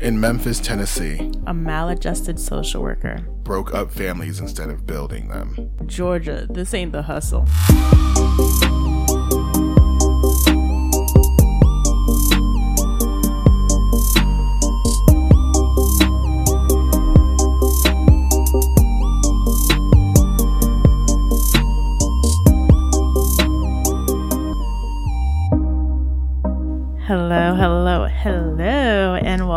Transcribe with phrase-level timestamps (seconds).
[0.00, 3.18] In Memphis, Tennessee, A maladjusted social worker.
[3.42, 5.70] broke up families instead of building them.
[5.86, 7.46] Georgia, this ain't the hustle.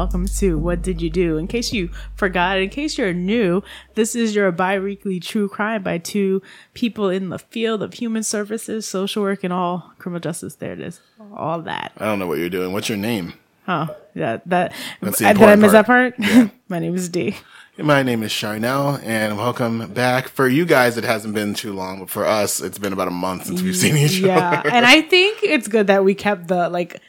[0.10, 1.38] Welcome to What Did You Do?
[1.38, 3.62] In case you forgot, in case you're new,
[3.94, 6.42] this is your bi weekly true crime by two
[6.74, 10.56] people in the field of human services, social work, and all criminal justice.
[10.56, 11.00] There it is.
[11.32, 11.92] All that.
[11.98, 12.74] I don't know what you're doing.
[12.74, 13.34] What's your name?
[13.68, 14.74] Oh, yeah, that.
[15.00, 16.18] That's the Did I miss that part.
[16.18, 16.50] part?
[16.70, 17.36] My name is D.
[17.78, 20.28] My name is Charnel, and welcome back.
[20.28, 23.12] For you guys, it hasn't been too long, but for us, it's been about a
[23.12, 24.70] month since we've seen each Yeah, other.
[24.72, 27.00] and I think it's good that we kept the like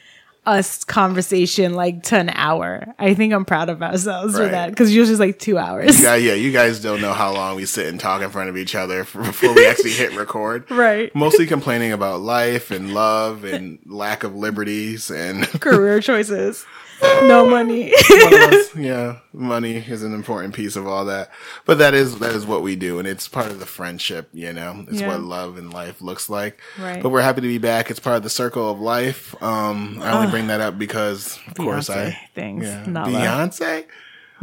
[0.45, 2.95] us conversation like to an hour.
[2.97, 6.01] I think I'm proud of ourselves for that because usually it's like two hours.
[6.01, 8.57] Yeah, yeah, you guys don't know how long we sit and talk in front of
[8.57, 10.69] each other before we actually hit record.
[10.81, 11.13] Right.
[11.13, 16.65] Mostly complaining about life and love and lack of liberties and Career choices,
[17.23, 17.91] no money.
[17.93, 21.29] us, yeah, money is an important piece of all that.
[21.65, 24.29] But that is that is what we do, and it's part of the friendship.
[24.33, 25.07] You know, it's Yeah.
[25.09, 26.59] what love and life looks like.
[26.79, 27.01] Right.
[27.01, 27.89] But we're happy to be back.
[27.91, 29.35] It's part of the circle of life.
[29.41, 32.65] Um, I only bring that up because, of course, I things.
[32.65, 32.83] yeah.
[32.85, 33.85] Beyonce.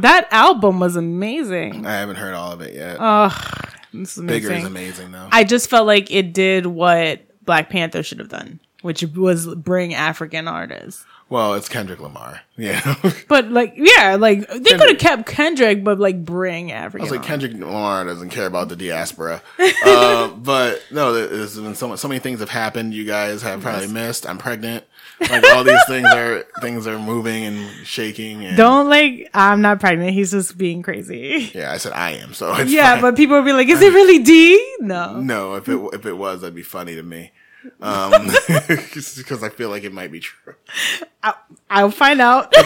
[0.00, 1.84] That album was amazing.
[1.84, 2.96] I haven't heard all of it yet.
[3.00, 3.32] Ugh,
[3.94, 4.56] it's Bigger amazing.
[4.60, 5.28] is amazing though.
[5.32, 9.94] I just felt like it did what Black Panther should have done, which was bring
[9.94, 11.04] African artists.
[11.30, 12.40] Well, it's Kendrick Lamar.
[12.58, 12.96] Yeah.
[13.28, 17.02] But like, yeah, like they could have kept Kendrick, but like bring African.
[17.02, 17.22] I was like.
[17.24, 19.40] Kendrick Lamar doesn't care about the diaspora.
[19.86, 22.94] uh, but no, there- there's been so, so many things have happened.
[22.94, 24.28] You guys have probably missed.
[24.28, 24.82] I'm pregnant.
[25.20, 28.44] Like all these things are things are moving and shaking.
[28.44, 29.30] And, Don't like.
[29.34, 30.14] I'm not pregnant.
[30.14, 31.52] He's just being crazy.
[31.54, 32.34] Yeah, I said I am.
[32.34, 33.02] So it's Yeah, fine.
[33.02, 35.20] but people will be like, "Is it really D?" No.
[35.20, 37.30] no, if it if it was, that'd be funny to me.
[37.80, 38.28] Um,
[38.68, 40.54] because I feel like it might be true.
[41.70, 42.54] I'll find out.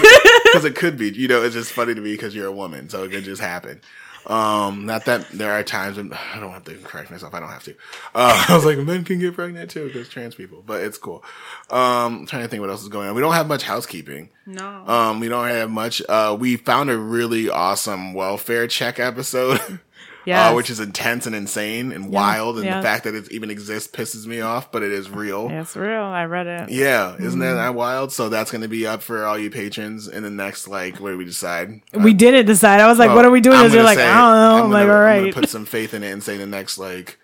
[0.52, 1.08] Because it could be.
[1.10, 3.40] You know, it's just funny to me because you're a woman, so it could just
[3.40, 3.80] happen.
[4.26, 7.32] Um, not that there are times when I don't have to correct myself.
[7.32, 7.74] I don't have to.
[8.14, 11.24] Uh, I was like, men can get pregnant too because trans people, but it's cool.
[11.70, 13.14] Um, I'm trying to think what else is going on.
[13.14, 14.28] We don't have much housekeeping.
[14.44, 14.86] no.
[14.86, 16.02] Um, we don't have much.
[16.06, 19.80] Uh, we found a really awesome welfare check episode.
[20.24, 20.50] Yes.
[20.50, 22.76] Uh, which is intense and insane and wild, and yeah.
[22.76, 25.48] the fact that it even exists pisses me off, but it is real.
[25.50, 26.02] It's real.
[26.02, 26.70] I read it.
[26.70, 27.56] Yeah, isn't Mm-hmm.
[27.56, 28.12] that wild?
[28.12, 31.10] So that's going to be up for all you patrons in the next, like, what
[31.10, 31.82] do we decide?
[31.92, 32.80] We didn't decide.
[32.80, 34.86] I was like, "What are we doing?" You're like, "I don't know." I'm, I'm like,
[34.86, 37.18] gonna- "All I'm gonna put some faith in it and say the next, like,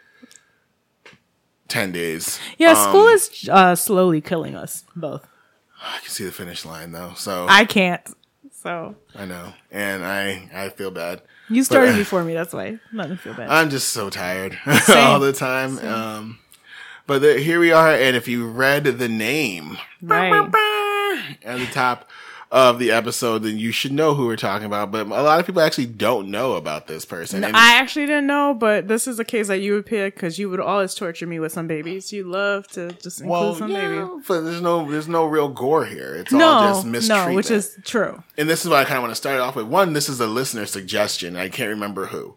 [1.69, 2.38] 10 days.
[2.56, 5.26] Yeah, Um, school is uh, slowly killing us both.
[5.81, 7.12] I can see the finish line, though.
[7.14, 8.03] So I can't.
[8.62, 9.53] So I know.
[9.70, 11.22] And I, I feel bad.
[11.48, 12.34] You started uh, before me.
[12.34, 12.78] That's why.
[12.92, 13.48] Nothing feel bad.
[13.48, 15.78] I'm just so tired all the time.
[15.78, 16.38] Um,
[17.06, 17.91] but the, here we are.
[17.91, 20.50] And if you read the name right.
[21.44, 22.08] at the top
[22.50, 24.91] of the episode, then you should know who we're talking about.
[24.91, 27.44] But a lot of people actually don't know about this person.
[27.44, 30.48] I actually didn't know, but this is a case that you would pick because you
[30.48, 32.12] would always torture me with some babies.
[32.12, 34.25] You love to just include well, some yeah, babies.
[34.26, 36.14] but there's no there's no real gore here.
[36.14, 36.38] It's all
[36.72, 37.31] just mistreatment.
[37.31, 38.22] no, which is true.
[38.38, 39.66] and this is what I kind of want to start off with.
[39.66, 41.37] One, this is a listener suggestion.
[41.37, 42.37] I can't remember who,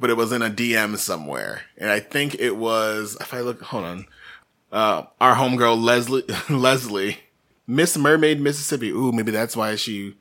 [0.00, 3.16] but it was in a DM somewhere, and I think it was.
[3.20, 4.06] If I look, hold on,
[4.72, 7.18] uh, our homegirl Leslie, Leslie,
[7.66, 8.90] Miss Mermaid, Mississippi.
[8.90, 10.14] Ooh, maybe that's why she,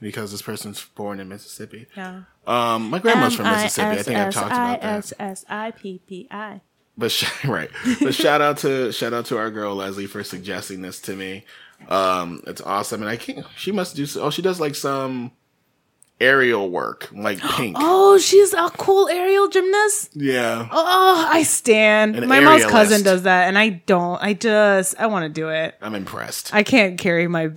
[0.00, 1.86] because this person's born in Mississippi.
[1.96, 2.22] Yeah.
[2.46, 3.98] Um, my grandma's from Mississippi.
[3.98, 4.96] I think I've talked about that.
[4.98, 6.60] S S I P P I.
[6.98, 7.70] But sh- right,
[8.00, 11.44] but shout out to shout out to our girl Leslie for suggesting this to me.
[11.88, 13.44] Um, it's awesome, and I can't.
[13.56, 14.04] She must do.
[14.04, 15.32] s- Oh, she does like some
[16.20, 17.76] aerial work, like pink.
[17.78, 20.10] Oh, she's a cool aerial gymnast.
[20.14, 22.16] Yeah, Oh, I stand.
[22.16, 22.70] An My mom's aerialist.
[22.70, 24.22] cousin does that, and I don't.
[24.22, 25.74] I just I want to do it.
[25.82, 26.54] I'm impressed.
[26.54, 27.48] I can't carry my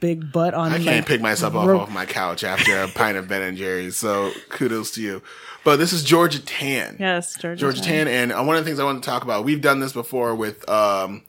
[0.00, 0.72] big butt on.
[0.72, 1.82] I my- can't pick myself off rope.
[1.82, 3.96] off my couch after a pint of Ben and Jerry's.
[3.96, 5.22] So kudos to you.
[5.64, 6.96] But this is Georgia Tann.
[7.00, 7.58] Yes, Georgia.
[7.60, 9.80] Georgia Tann, and uh, one of the things I want to talk about, we've done
[9.80, 11.24] this before with um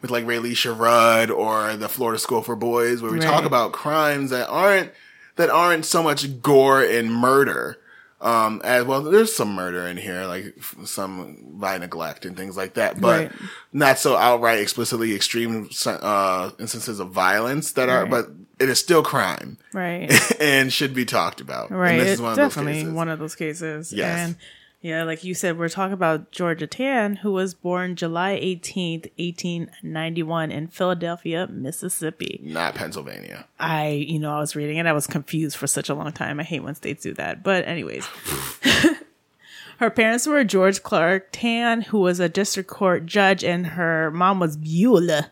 [0.00, 4.30] with like Relisha Rudd or the Florida School for Boys, where we talk about crimes
[4.30, 4.90] that aren't
[5.36, 7.78] that aren't so much gore and murder.
[8.20, 12.56] Um, as well, there's some murder in here, like f- some by neglect and things
[12.56, 13.32] like that, but Right.
[13.72, 18.02] not so outright, explicitly extreme uh, instances of violence that are.
[18.02, 18.10] Right.
[18.12, 18.26] But
[18.60, 20.12] it is still crime Right.
[20.40, 21.72] and should be talked about.
[21.72, 21.92] Right.
[21.94, 22.94] And this It's is one of definitely those cases.
[22.94, 23.92] one of those cases.
[23.92, 24.18] Yes.
[24.20, 24.36] And
[24.82, 30.50] Yeah, like you said, we're talking about Georgia Tann, who was born July 18th, 1891
[30.50, 32.40] in Philadelphia, Mississippi.
[32.42, 33.46] Not Pennsylvania.
[33.60, 34.86] I, you know, I was reading it.
[34.86, 36.40] I was confused for such a long time.
[36.40, 37.44] I hate when states do that.
[37.44, 38.04] But, anyways,
[39.78, 44.40] her parents were George Clark Tann, who was a district court judge, and her mom
[44.40, 45.30] was Beulah.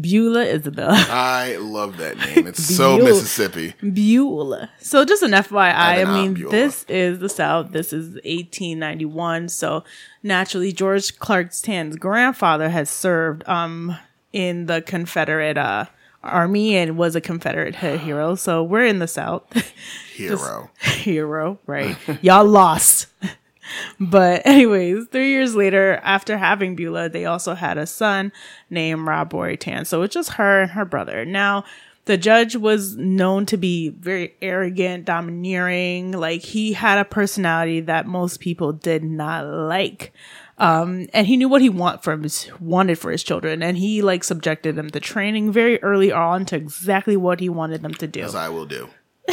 [0.00, 0.88] Beulah Isabel.
[0.92, 2.46] I love that name.
[2.46, 3.10] It's so Beulah.
[3.10, 3.74] Mississippi.
[3.82, 4.70] Beulah.
[4.78, 7.72] So just an FYI, I mean, this is the South.
[7.72, 9.48] This is 1891.
[9.50, 9.84] So
[10.22, 13.96] naturally, George Clark Tann's grandfather has served um
[14.32, 15.86] in the Confederate uh
[16.22, 18.34] army and was a Confederate he- hero.
[18.34, 19.42] So we're in the South.
[20.14, 20.70] Hero.
[20.78, 21.96] hero, right?
[22.22, 23.06] Y'all lost.
[23.98, 28.32] But anyways, three years later, after having Beulah, they also had a son
[28.70, 29.84] named Rob Roy Tann.
[29.84, 31.24] So it's just her and her brother.
[31.24, 31.64] Now,
[32.04, 36.12] the judge was known to be very arrogant, domineering.
[36.12, 40.12] Like he had a personality that most people did not like.
[40.58, 44.02] Um, and he knew what he want from his, wanted for his children, and he
[44.02, 48.06] like subjected them to training very early on to exactly what he wanted them to
[48.06, 48.20] do.
[48.20, 48.88] As I will do.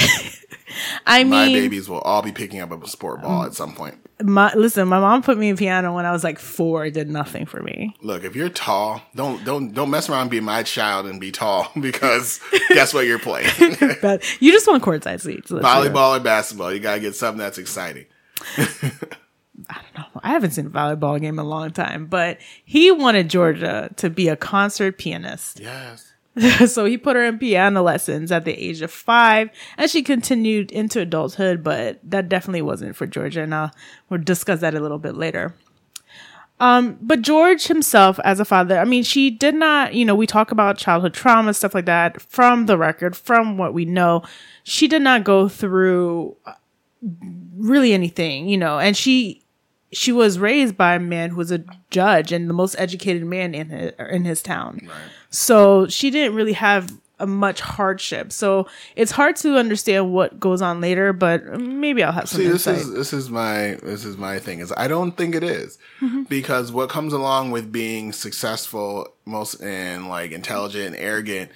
[1.06, 3.96] I My mean, babies will all be picking up a sport ball at some point.
[4.22, 6.86] My listen, my mom put me in piano when I was like four.
[6.86, 7.96] It did nothing for me.
[8.02, 11.72] Look, if you're tall, don't don't don't mess around being my child and be tall
[11.80, 12.40] because
[12.70, 13.50] guess what you're playing?
[14.02, 15.52] But you just want courtside seats.
[15.52, 16.74] Volleyball or basketball.
[16.74, 18.06] You gotta get something that's exciting.
[19.70, 20.22] I don't know.
[20.24, 24.10] I haven't seen a volleyball game in a long time, but he wanted Georgia to
[24.10, 25.60] be a concert pianist.
[25.60, 26.09] Yes.
[26.68, 30.72] so he put her in piano lessons at the age of five, and she continued
[30.72, 33.42] into adulthood, but that definitely wasn't for Georgia.
[33.42, 33.70] And uh,
[34.10, 35.56] we'll discuss that a little bit later.
[36.62, 40.28] Um, but George himself, as a father, I mean, she did not, you know, we
[40.28, 44.24] talk about childhood trauma, stuff like that from the record, from what we know.
[44.64, 46.54] She did not go through uh,
[47.58, 49.42] really anything, you know, and she
[49.92, 53.56] she was raised by a man who was a judge and the most educated man
[53.56, 54.88] in his, in his town.
[55.30, 56.92] So she didn't really have
[57.22, 58.32] a much hardship.
[58.32, 62.48] So it's hard to understand what goes on later, but maybe I'll have some See,
[62.48, 62.82] this insight.
[62.88, 65.78] is this is my this is my thing is I don't think it is.
[66.02, 66.24] Mm-hmm.
[66.24, 71.52] because what comes along with being successful, most and like intelligent and arrogant,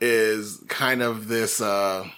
[0.00, 1.60] is kind of this.
[1.60, 2.08] uh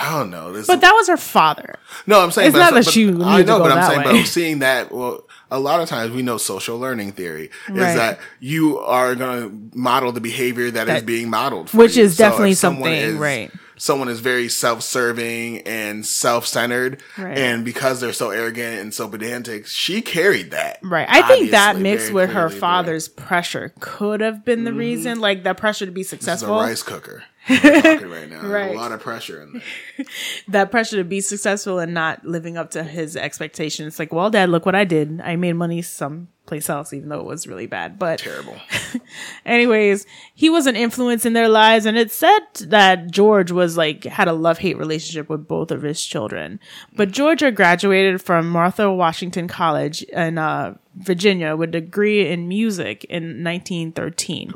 [0.00, 0.52] I don't know.
[0.52, 1.74] This but that was her father.
[2.06, 4.20] No, I'm saying It's not that she I know, but I'm saying, way.
[4.20, 7.94] but seeing that, well, a lot of times we know social learning theory is Right.
[7.96, 12.04] that you are going to model the behavior that is being modeled, for which you.
[12.04, 13.50] is So definitely something, is- right.
[13.80, 17.38] Someone is very self-serving and self-centered, Right.
[17.38, 20.78] and because they're so arrogant and so pedantic, she carried that.
[20.82, 21.06] Right.
[21.08, 24.80] I think that mixed with her father's pressure could have been the mm-hmm.
[24.80, 26.56] reason, like that pressure to be This is a successful.
[26.56, 27.22] rice cooker.
[27.48, 28.46] Right now.
[28.46, 28.74] Right.
[28.74, 30.06] a lot of pressure in there.
[30.48, 33.98] that pressure to be successful and not living up to his expectations.
[33.98, 35.20] Like, well, dad, look what I did.
[35.22, 37.98] I made money someplace else, even though it was really bad.
[37.98, 38.56] But Terrible.
[39.46, 44.04] anyways, he was an influence in their lives, and it's said that George was like
[44.04, 46.60] had a love hate relationship with both of his children.
[46.96, 53.04] But Georgia graduated from Martha Washington College in uh, Virginia with a degree in music
[53.04, 54.52] in 1913.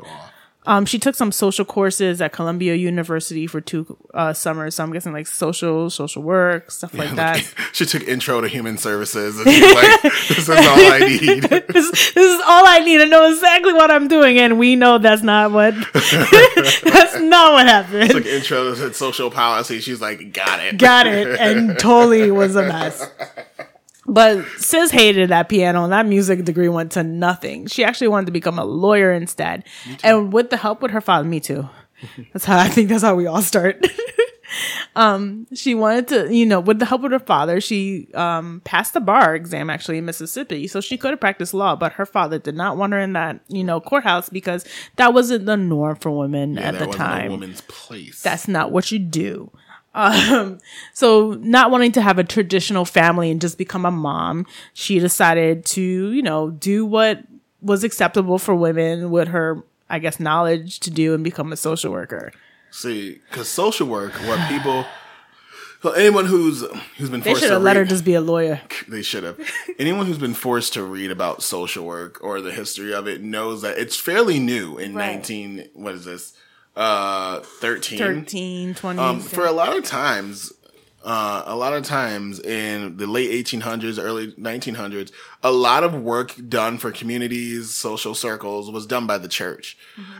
[0.65, 4.75] Um, she took some social courses at Columbia University for two uh, summers.
[4.75, 7.43] So I'm guessing like social, social work, stuff like that.
[7.73, 11.43] she took intro to human services, and she's like, "This is all I need."
[11.73, 14.97] this, this is all I need to know exactly what I'm doing, and we know
[14.97, 18.11] that's not what that's not what happened.
[18.11, 19.81] took intro to social policy.
[19.81, 20.77] She's like, got it.
[20.77, 23.09] Got it, and totally was a mess.
[24.05, 27.67] But Sis hated that piano, and that music degree went to nothing.
[27.67, 29.63] She actually wanted to become a lawyer instead,
[30.03, 31.69] and with the help with her father, me too.
[32.33, 33.81] That's how I think that's how we all start.
[34.95, 38.93] um, she wanted to, you know, with the help of her father, she um passed
[38.93, 41.75] the bar exam actually in Mississippi, so she could have practiced law.
[41.77, 44.65] But her father did not want her in that, you know, courthouse because
[44.97, 48.21] that wasn't the norm for women Yeah, at the time woman's place.
[48.21, 49.49] that's not what you do.
[49.95, 50.59] Um,
[50.93, 55.65] so not wanting to have a traditional family and just become a mom, she decided
[55.67, 57.19] to, you know, do what
[57.61, 61.91] was acceptable for women with her, I guess, knowledge to do and become a social
[61.91, 62.33] worker.
[62.71, 64.85] See, because social work, what people,
[65.83, 66.63] well, anyone who's
[66.97, 68.61] who's been They forced should to have let her read, just be a lawyer.
[68.87, 69.39] they should have.
[69.77, 73.61] Anyone who's been forced to read about social work or the history of it knows
[73.61, 75.13] that it's fairly new in Right.
[75.13, 75.69] nineteen.
[75.73, 76.33] What is this?
[76.75, 77.99] Uh, thirteen.
[77.99, 78.99] 13, 20.
[78.99, 80.51] Um, for a lot of times,
[81.03, 85.11] uh, a lot of times in the late 1800s, early 1900s,
[85.45, 89.77] a lot of work done for communities, social circles was done by the church.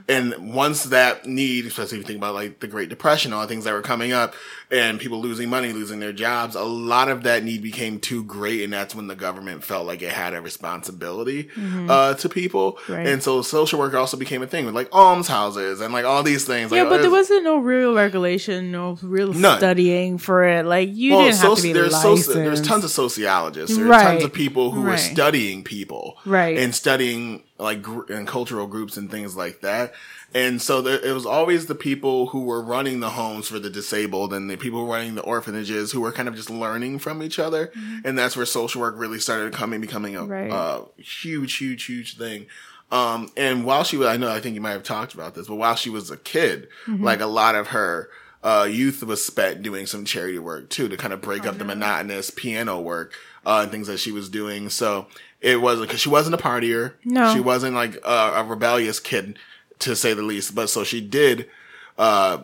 [0.09, 3.47] And once that need, especially if you think about like the Great Depression, all the
[3.47, 4.33] things that were coming up
[4.69, 8.63] and people losing money, losing their jobs, a lot of that need became too great.
[8.63, 11.49] And that's when the government felt like it had a responsibility,
[11.89, 12.77] uh, to people.
[12.89, 13.07] Right.
[13.07, 16.43] And so social work also became a thing with like almshouses and like all these
[16.45, 16.71] things.
[16.71, 19.57] Yeah, like, but there was- wasn't no real regulation, no real None.
[19.57, 20.65] studying for it.
[20.65, 22.33] Like you didn't have to be there's, licensed.
[22.33, 23.77] there's tons of sociologists.
[23.77, 24.03] There's Right.
[24.03, 24.99] tons of people who Right.
[25.13, 26.57] Studying people, Right.
[26.57, 29.93] and studying like gr- and cultural groups and things like that.
[30.35, 33.69] And so there, it was always the people who were running the homes for the
[33.69, 37.37] disabled and the people running the orphanages who were kind of just learning from each
[37.37, 37.71] other.
[38.03, 40.31] And that's where social work really started coming, becoming a Mm-hmm.
[40.31, 40.51] Right.
[40.51, 42.47] uh, huge, huge, huge thing.
[42.91, 45.47] Um, and while she was, I know, I think you might have talked about this,
[45.47, 47.03] but while she was a kid, Mm-hmm.
[47.03, 48.09] like a lot of her,
[48.43, 51.63] uh, youth was spent doing some charity work too to kind of break up the
[51.65, 53.13] monotonous piano work,
[53.45, 54.69] uh, and things that she was doing.
[54.69, 55.07] So
[55.41, 56.93] it wasn't, cause she wasn't a partier.
[57.05, 57.33] No.
[57.33, 59.39] She wasn't like a, a rebellious kid
[59.79, 61.49] to say the least, but so she did,
[61.97, 62.39] uh,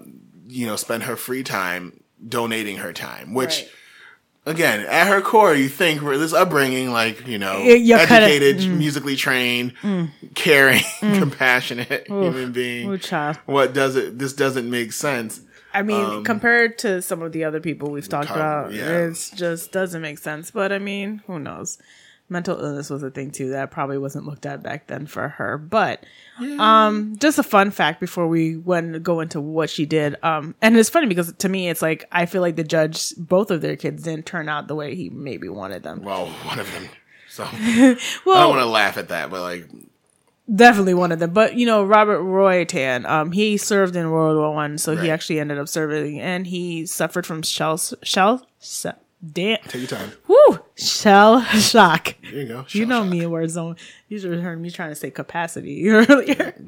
[0.47, 3.69] you know, spend her free time donating her time, which, Right.
[4.55, 8.35] again, at her core, you think this upbringing, like, you know, you're kinda- mm.
[8.35, 9.73] educated, musically trained,
[10.35, 12.89] caring, compassionate human being.
[12.89, 13.33] Ooh.
[13.45, 15.41] What does it, this doesn't make sense.
[15.79, 19.07] I mean, Um, compared to some of the other people we've talked about, yeah.
[19.07, 20.51] it just doesn't make sense.
[20.51, 21.77] But I mean, who knows?
[22.31, 25.57] Mental illness was a thing too that probably wasn't looked at back then for her.
[25.57, 26.03] But
[26.59, 30.15] um, just a fun fact before we went go into what she did.
[30.21, 33.49] Um, and it's funny because to me, it's like I feel like the judge, both
[33.49, 36.03] of their kids didn't turn out the way he maybe wanted them.
[36.03, 36.89] Well, one of them.
[37.29, 37.95] So I
[38.25, 39.67] don't want to laugh at that, but like,
[40.53, 41.31] definitely one of them.
[41.31, 45.03] But you know, Robert Roy Tann, um, he served in World War One, so Right.
[45.05, 48.45] he actually ended up serving, and he suffered from shell shell.
[48.59, 48.93] se-
[49.33, 50.13] Damn, take your time.
[50.29, 52.15] woo, shell shock.
[52.23, 52.65] There you go.
[52.69, 53.09] You know shock.
[53.09, 53.75] me in word zone.
[54.07, 56.55] You should have heard me trying to say capacity earlier.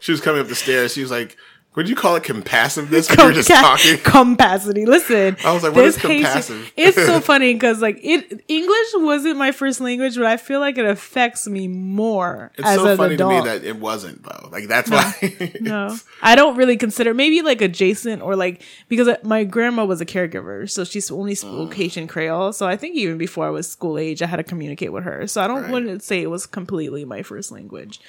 [0.00, 0.94] She was coming up the stairs.
[0.94, 1.36] She was like,
[1.74, 3.98] "Would you call it compassiveness?" we were just talking.
[4.04, 4.84] Capacity.
[4.86, 6.70] Listen, I was like, what is compassive?
[6.76, 10.78] It's so funny because like it English wasn't my first language, but I feel like
[10.78, 13.44] it affects me more It's as so an funny adult.
[13.44, 14.48] to me that it wasn't though.
[14.50, 15.54] Like that's why.
[15.60, 20.06] No, I don't really consider maybe like adjacent or like because my grandma was a
[20.06, 21.36] caregiver, so she's only Mm.
[21.38, 22.52] spoke Haitian Creole.
[22.52, 25.26] So I think even before I was school age, I had to communicate with her.
[25.26, 25.70] So I don't Right.
[25.72, 28.00] wouldn't say it was completely my first language,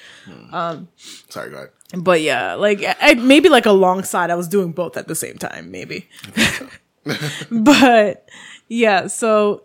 [1.28, 1.68] Sorry, go ahead.
[1.96, 5.70] But yeah, like I, maybe like alongside, I was doing both at the same time,
[5.70, 6.08] maybe.
[7.50, 8.28] but
[8.68, 9.64] yeah, so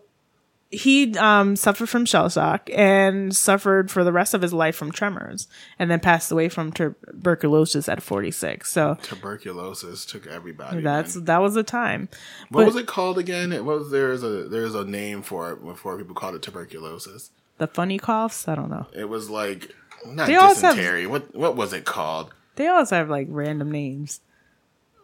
[0.70, 4.92] he um, suffered from shell shock and suffered for the rest of his life from
[4.92, 8.70] tremors, and then passed away from tuberculosis at 46.
[8.70, 10.80] So Tuberculosis took everybody.
[10.80, 11.24] that's man.
[11.24, 12.08] that was a time.
[12.50, 13.52] what but- was it called again?
[13.52, 17.30] It was there's a there's a name for it before people called it tuberculosis.
[17.58, 18.86] The funny coughs, I don't know.
[18.94, 19.74] It was like
[20.06, 21.06] not They always have- dysentery.
[21.06, 22.32] What what was it called?
[22.56, 24.20] They always have like random names.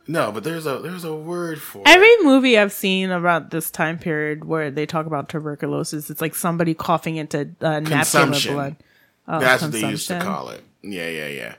[0.08, 1.88] No, but there's a there's a word for it.
[1.88, 6.34] Every movie I've seen about this time period where they talk about tuberculosis, it's like
[6.34, 8.54] somebody coughing into a napkin Consumption.
[8.54, 8.76] blood.
[9.26, 10.16] Oh, That's what they used to.
[10.16, 10.22] Hmm.
[10.22, 10.62] call it.
[10.82, 11.54] Yeah, yeah, yeah.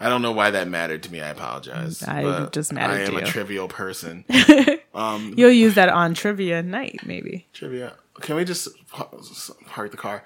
[0.00, 1.20] I don't know why that mattered to me.
[1.20, 2.02] I apologize.
[2.04, 4.24] I- just mattered I am a trivial person.
[4.94, 7.46] You'll use that on trivia night, maybe.
[7.52, 7.94] Trivia.
[8.20, 8.68] Can we just
[9.66, 10.22] park the car?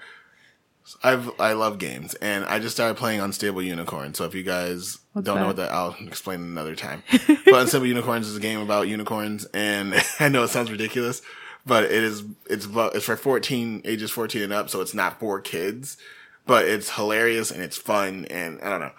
[1.03, 4.13] I've I love games, and I just started playing Unstable Unicorn.
[4.13, 5.47] So if you guys don't know that?
[5.47, 7.03] what that, I'll explain another time.
[7.27, 11.21] but Unstable Unicorns is a game about unicorns, and I know it sounds ridiculous,
[11.65, 15.39] but it is it's it's for fourteen ages fourteen and up, so it's not for
[15.39, 15.97] kids,
[16.45, 18.91] but it's hilarious and it's fun, and I don't know.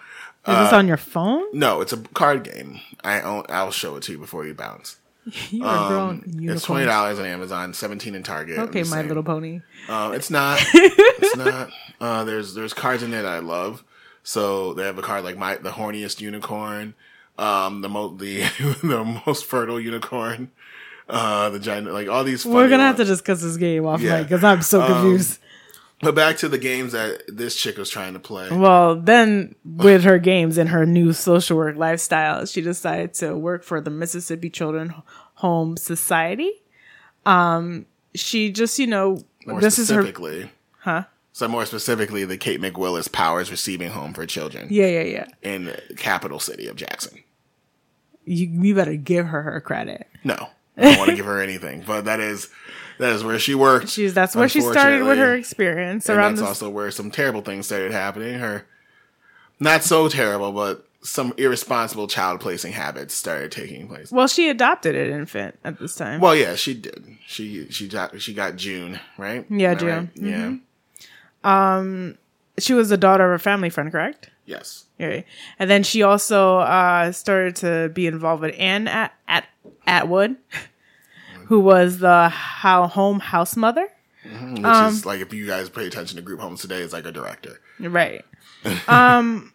[0.47, 1.43] Is this uh, on your phone?
[1.53, 2.79] No, it's a card game.
[3.03, 4.97] I own, I'll show it to you before you bounce.
[5.51, 8.59] You are grown It's twenty dollars on Amazon, seventeen in Target.
[8.59, 9.01] Okay, My.
[9.01, 9.61] Little Pony.
[9.89, 10.59] Um, it's not.
[10.73, 11.69] it's not.
[11.99, 13.83] Uh, there's there's cards in there that I love.
[14.23, 16.93] So they have a card like my the horniest unicorn,
[17.37, 18.41] um, the most the
[18.83, 20.51] the most fertile unicorn,
[21.09, 22.45] uh, the giant like all these.
[22.45, 23.09] We're gonna have to ones.
[23.09, 24.21] discuss this game off Yeah.
[24.23, 25.39] because I'm so confused.
[26.01, 28.49] But back to the games that this chick was trying to play.
[28.51, 33.63] well, then with her games and her new social work lifestyle, she decided to work
[33.63, 34.93] for the Mississippi Children
[35.35, 36.51] Home Society.
[37.25, 40.05] Um, she just, you know, More this is her,
[40.79, 41.03] huh?
[41.31, 45.27] so more specifically, the Kate McWillie Powers Receiving Home for Children Yeah, yeah, yeah.
[45.41, 47.23] in the capital city of Jackson.
[48.25, 50.07] You, you better give her her credit.
[50.23, 52.49] No, I don't want to give her anything, but that is
[52.97, 53.89] that is where she worked.
[53.89, 56.47] She's that's where she started with her experience and that's this.
[56.47, 58.39] also where some terrible things started happening.
[58.39, 58.65] Her,
[59.59, 64.11] not so terrible, but some irresponsible child placing habits started taking place.
[64.11, 66.19] Well, she adopted an infant at this time.
[66.19, 67.05] Well, yeah, she did.
[67.27, 69.45] She she got she got June, right?
[69.49, 70.15] Yeah, that right?
[70.15, 70.61] June.
[71.43, 71.77] Yeah.
[71.77, 72.17] Um,
[72.57, 74.29] she was the daughter of a family friend, correct?
[74.45, 74.85] Yes.
[74.99, 75.25] Okay.
[75.59, 79.45] And then she also uh, started to be involved with Anne at, at
[79.87, 80.35] Atwood,
[81.47, 83.87] who was the how home house mother.
[84.23, 87.05] Which Um, is like if you guys pay attention to group homes today, it's like
[87.05, 87.59] a director.
[87.79, 88.23] Right.
[88.87, 89.53] um,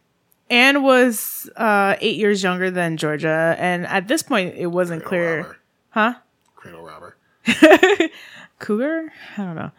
[0.48, 5.08] Anne was uh, eight years younger than Georgia, and at this point, it wasn't Cradle
[5.08, 5.36] clear.
[5.42, 5.58] robber.
[5.90, 6.14] Huh?
[6.56, 7.16] Cradle robber.
[8.58, 9.12] Cougar?
[9.36, 9.70] I don't know.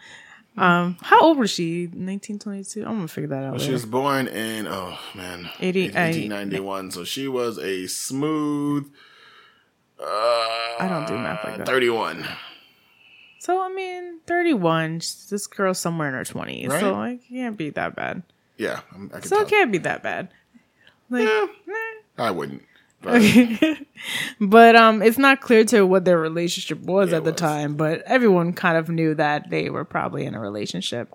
[0.58, 1.84] Um, how old was she?
[1.86, 2.81] 1922?
[2.81, 3.62] I'm gonna figure that out.
[3.62, 6.91] She was born in oh man, 80 1891.
[6.91, 8.91] So she was a smooth.
[10.00, 11.67] Uh, I don't do math like that.
[11.67, 12.25] 31.
[13.39, 14.98] So I mean, 31.
[15.29, 16.79] This girl's somewhere in her 20s, Right?
[16.79, 18.24] so it can't be that bad.
[18.58, 19.46] Yeah, I can So tell.
[19.46, 20.29] it can't be that bad.
[21.10, 22.25] Like, Yeah, nah.
[22.27, 22.63] I wouldn't.
[23.01, 23.22] But
[24.39, 27.39] but um, it's not clear to what their relationship was at the was.
[27.39, 27.75] time.
[27.75, 31.13] But everyone kind of knew that they were probably in a relationship.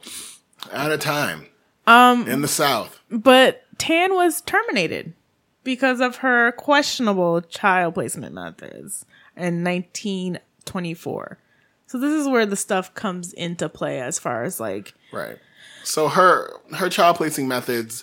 [0.73, 1.47] at a time.
[1.87, 3.01] Um, in the South.
[3.11, 5.15] But Tann was terminated
[5.63, 9.05] because of her questionable child placement methods
[9.37, 11.39] in 1924.
[11.87, 15.39] So this is where the stuff comes into play as far as like Right.
[15.85, 18.03] So her her child placing methods,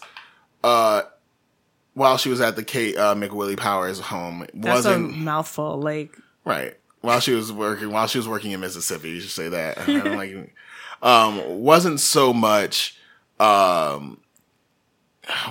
[0.63, 1.03] uh,
[1.93, 5.79] while she was at the Kate uh, McWillie Powers home that's wasn't a mouthful.
[5.79, 9.09] Like right while she was working while she was working in Mississippi.
[9.11, 9.77] You should say that.
[9.81, 10.53] I don't like
[11.01, 12.97] um wasn't so much
[13.39, 14.19] um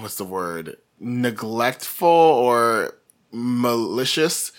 [0.00, 2.96] what's the word neglectful or
[3.32, 4.52] malicious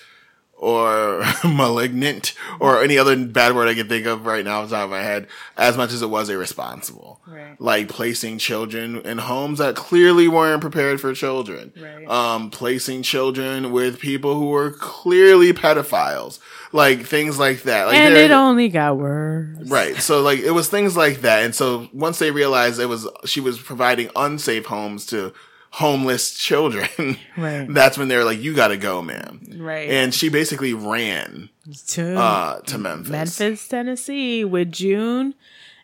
[0.63, 4.75] or malignant or any other bad word I can think of right now off the
[4.77, 5.27] top of my head
[5.57, 7.19] as much as it was irresponsible.
[7.27, 7.59] Right.
[7.59, 11.73] Like placing children in homes that clearly weren't prepared for children.
[11.77, 12.07] Right.
[12.07, 16.39] Um, placing children with people who were clearly pedophiles.
[16.71, 17.87] Like things like that.
[17.87, 19.69] Like and it only got worse.
[19.69, 19.97] Right.
[19.97, 21.43] So like it was things like that.
[21.43, 25.33] And so once they realized it was she was providing unsafe homes to
[25.77, 27.65] homeless children, Right.
[27.67, 29.57] that's when they're like, You gotta go, man.
[29.57, 29.89] Right.
[29.89, 31.49] And she basically ran
[31.87, 33.09] to uh to Memphis.
[33.09, 35.33] Memphis, Tennessee, with June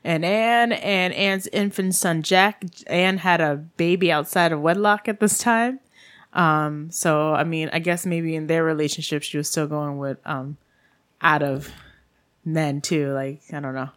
[0.03, 2.63] and Anne and Anne's infant son Jack.
[2.87, 5.79] Anne had a baby outside of wedlock at this time.
[6.33, 10.19] Um, so I mean, I guess maybe in their relationship, she was still going with
[10.25, 10.57] um,
[11.21, 11.71] out of
[12.45, 13.11] men too.
[13.13, 13.89] Like I don't know.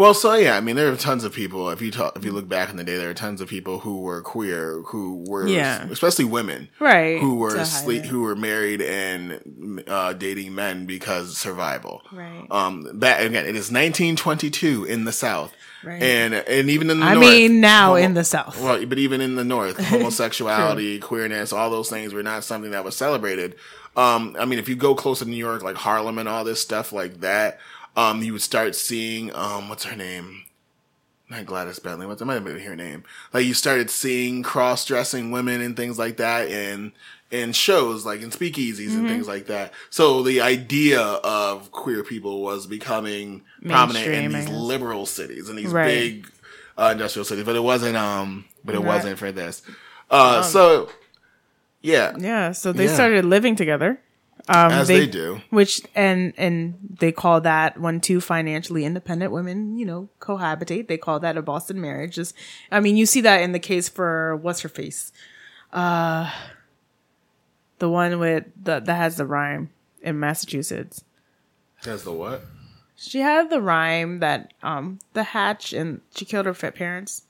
[0.00, 2.32] Well, so yeah, I mean there are tons of people if you talk if you
[2.32, 5.46] look back in the day, there are tons of people who were queer, who were
[5.46, 5.86] Yeah.
[5.90, 6.70] especially women.
[6.78, 7.20] Right.
[7.20, 12.00] Who were sleep who were married and uh dating men because survival.
[12.12, 12.46] Right.
[12.50, 15.52] Um that again, it is nineteen twenty two in the South.
[15.84, 16.02] Right.
[16.02, 17.26] And and even in the I north.
[17.26, 18.58] mean, now homo- in the South.
[18.58, 22.84] Well, but even in the North, homosexuality, queerness, all those things were not something that
[22.84, 23.54] was celebrated.
[23.96, 26.62] Um, I mean, if you go close to New York, like Harlem and all this
[26.62, 27.58] stuff like that,
[27.96, 30.42] um, you would start seeing, um, what's her name?
[31.28, 32.06] Not Gladys Bentley.
[32.06, 33.04] What's that might have been her name.
[33.32, 36.92] Like you started seeing cross-dressing women and things like that in
[37.30, 39.72] in shows, like in speakeasies and things like that.
[39.90, 45.72] So the idea of queer people was becoming prominent in these liberal cities and these
[45.72, 45.84] Right.
[45.86, 46.28] big
[46.76, 47.96] uh, industrial cities, but it wasn't.
[47.96, 49.62] Um, but it wasn't for this.
[50.10, 50.88] Uh, so
[51.80, 52.50] yeah, Yeah.
[52.50, 52.94] So they Yeah.
[52.94, 54.00] started living together.
[54.52, 55.40] Um, as they, do.
[55.50, 60.98] which and and they call that when two financially independent women you know cohabitate they
[60.98, 62.34] call that a boston marriage just
[62.72, 65.12] i mean you see that in the case for what's her face
[65.72, 66.30] uh
[67.78, 69.70] the one with the that has the rhyme
[70.02, 71.04] in massachusetts
[71.84, 72.42] Has the what?
[72.96, 77.22] she had the rhyme that um the hatch and she killed her parents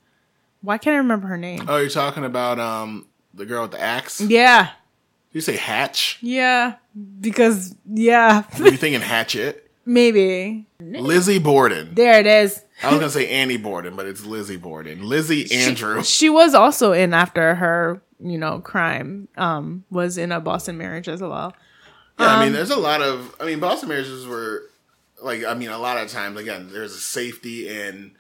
[0.63, 3.81] why can't i remember her name Oh, you're talking about um the girl with the
[3.81, 4.21] axe?
[4.23, 4.71] yeah
[5.33, 6.19] You say Hatch?
[6.21, 6.75] yeah
[7.21, 9.71] because yeah Were you thinking Hatchet?
[9.87, 11.95] maybe Lizzie Borden.
[11.95, 15.07] there it is I was gonna say Annie Borden, but it's Lizzie Borden.
[15.07, 16.03] Lizzie Andrew.
[16.03, 19.29] She was also in after her, you know, crime.
[19.37, 21.55] Um, was in a Boston marriage as well.
[22.19, 23.37] Yeah, I Um, mean, there's a lot of.
[23.39, 24.63] I mean, Boston marriages were
[25.23, 25.45] like.
[25.45, 28.13] I mean, a lot of times, again, there's a safety in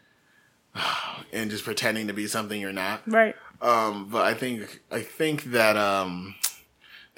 [1.33, 3.01] in just pretending to be something you're not.
[3.07, 3.35] Right.
[3.62, 6.35] Um, but I think I think that um,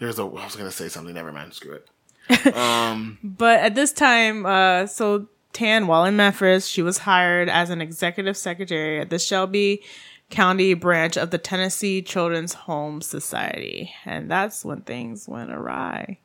[0.02, 0.22] there's a.
[0.22, 1.14] I was gonna say something.
[1.14, 1.54] Never mind.
[1.54, 1.88] Screw it.
[2.54, 7.70] Um, But at this time, uh, so Tann, while in Memphis, she was hired as
[7.70, 9.82] an executive secretary at the Shelby
[10.30, 16.18] County branch of the Tennessee Children's Home Society, and that's when things went awry.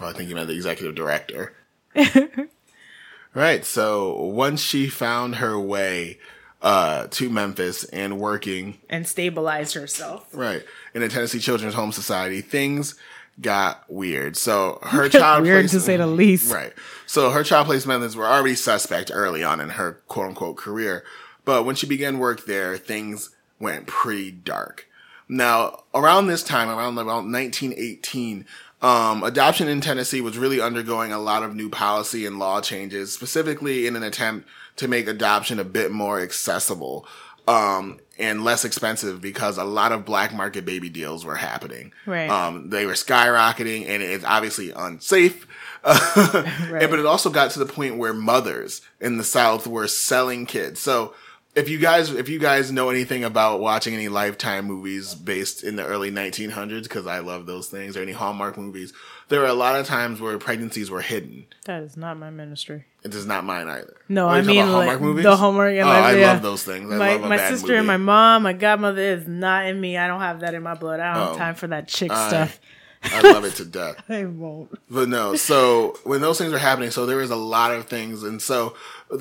[0.00, 1.54] well, I think you meant the executive director.
[3.34, 3.64] right.
[3.64, 6.18] So once she found her way
[6.62, 10.28] uh, to Memphis and working and stabilized herself.
[10.32, 10.62] right
[10.94, 12.40] in the Tennessee Children's Home Society.
[12.40, 12.94] Things
[13.40, 14.36] got weird.
[14.36, 16.52] So her child Weird to say the least.
[16.52, 16.72] Right.
[17.06, 21.04] So her child placement methods were already suspect early on in her quote unquote career.
[21.44, 24.86] But when she began work there, things went pretty dark.
[25.28, 28.46] Now, around this time, around about 1918,
[28.82, 33.12] um, adoption in Tennessee was really undergoing a lot of new policy and law changes,
[33.12, 37.06] specifically in an attempt to make adoption a bit more accessible.
[37.48, 41.92] Um, and less expensive because a lot of black market baby deals were happening.
[42.04, 42.28] Right.
[42.28, 45.46] Um, they were skyrocketing and it's obviously unsafe.
[45.86, 50.44] And- but it also got to the point where mothers in the South were selling
[50.44, 50.80] kids.
[50.80, 51.14] So
[51.54, 55.76] if you guys, if you guys know anything about watching any Lifetime movies based in
[55.76, 58.92] the early 1900s, because I love those things, or any Hallmark movies,
[59.30, 61.46] there were a lot of times where pregnancies were hidden.
[61.64, 62.84] That is not my ministry.
[63.02, 63.96] It is not mine either.
[64.08, 65.70] No, Oh, I mean about like, the Hallmark.
[65.72, 66.32] And oh, like, I yeah.
[66.32, 66.92] love those things.
[66.92, 69.96] I my my sister and my mom, my godmother is not in me.
[69.96, 71.00] I don't have that in my blood.
[71.00, 71.26] I don't Oh.
[71.28, 72.60] have time for that chick I- stuff.
[73.02, 73.96] I love it to death.
[74.10, 74.78] I won't.
[74.90, 78.22] But no, so when those things are happening, so there is a lot of things,
[78.22, 78.74] and so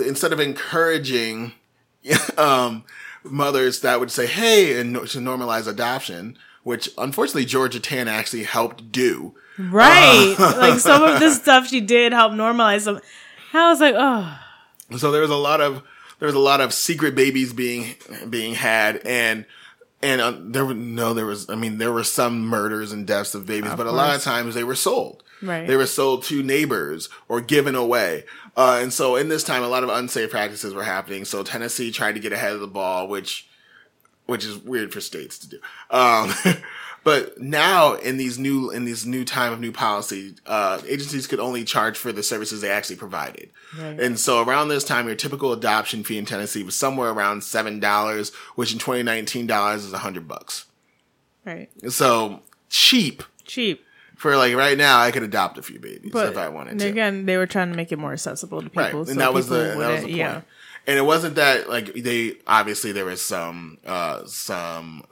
[0.06, 1.54] instead of encouraging
[2.38, 2.84] um,
[3.24, 8.92] mothers that would say, "Hey," and to normalize adoption, which unfortunately Georgia Tann actually helped
[8.92, 9.34] do.
[9.60, 10.36] Right.
[10.40, 13.00] like some of the stuff she did help normalize some.
[13.54, 14.40] I was like, oh,
[14.98, 15.84] So there was a lot of
[16.20, 17.96] there was a lot of secret babies being
[18.30, 19.46] being had, and
[20.02, 23.36] and uh, there were no there was I mean there were some murders and deaths
[23.36, 25.24] of babies, but a lot of times they were sold.
[25.42, 25.66] Right.
[25.68, 28.26] They were sold to neighbors or given away.
[28.58, 31.24] Uh, and so in this time, a lot of unsafe practices were happening.
[31.24, 33.48] So Tennessee tried to get ahead of the ball, which,
[34.26, 35.60] which is weird for states to do.
[35.92, 36.34] Um,
[37.04, 41.40] but now in these new, in these new time of new policy, uh, agencies could
[41.40, 43.50] only charge for the services they actually provided.
[43.78, 44.00] Right.
[44.00, 48.34] And so around this time, your typical adoption fee in Tennessee was somewhere around $7,
[48.56, 50.66] which in 2019 dollars is a hundred bucks.
[51.46, 51.70] right.
[51.90, 53.84] So cheap Cheap.
[54.16, 56.88] for like right now, I could adopt a few babies But if I wanted to.
[56.88, 58.84] again, they were trying to make it more accessible to people.
[58.84, 60.16] Right, and so that was the that was the point.
[60.18, 60.42] Yeah.
[60.88, 65.04] And it wasn't that like they obviously there was some uh some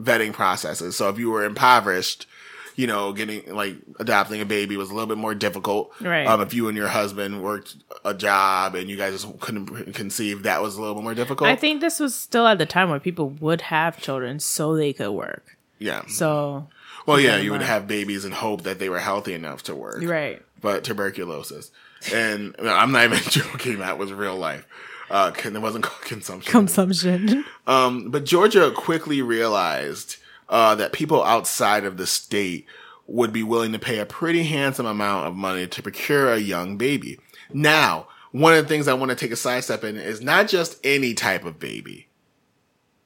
[0.00, 0.96] vetting processes.
[0.96, 2.26] So if you were impoverished,
[2.76, 5.92] you know, getting like adopting a baby was a little bit more difficult.
[6.00, 6.26] Right.
[6.26, 10.42] Um, if you and your husband worked a job and you guys just couldn't conceive,
[10.42, 11.48] that was a little bit more difficult.
[11.48, 14.92] I think this was still at the time where people would have children so they
[14.92, 15.56] could work.
[15.78, 16.02] yeah.
[16.08, 16.66] So,
[17.06, 20.02] Well, yeah, you would have babies and hope that they were healthy enough to work.
[20.02, 20.42] right.
[20.60, 21.70] but tuberculosis.
[22.12, 23.78] And I'm not even joking.
[23.78, 24.66] That was real life.
[25.10, 26.50] Uh, it wasn't called consumption.
[26.50, 27.44] Consumption.
[27.66, 30.16] um, but Georgia quickly realized
[30.48, 32.66] uh, that people outside of the state
[33.06, 36.76] would be willing to pay a pretty handsome amount of money to procure a young
[36.76, 37.18] baby.
[37.52, 40.78] Now, one of the things I want to take a sidestep in is not just
[40.82, 42.08] any type of baby.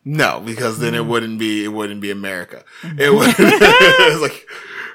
[0.05, 2.65] No, because then it wouldn't be it wouldn't be America.
[2.83, 4.49] It would it's like,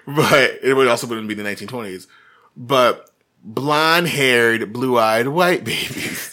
[0.07, 2.07] but it would also wouldn't be the 1920s.
[2.57, 3.11] But
[3.43, 6.32] blonde haired, blue eyed white babies.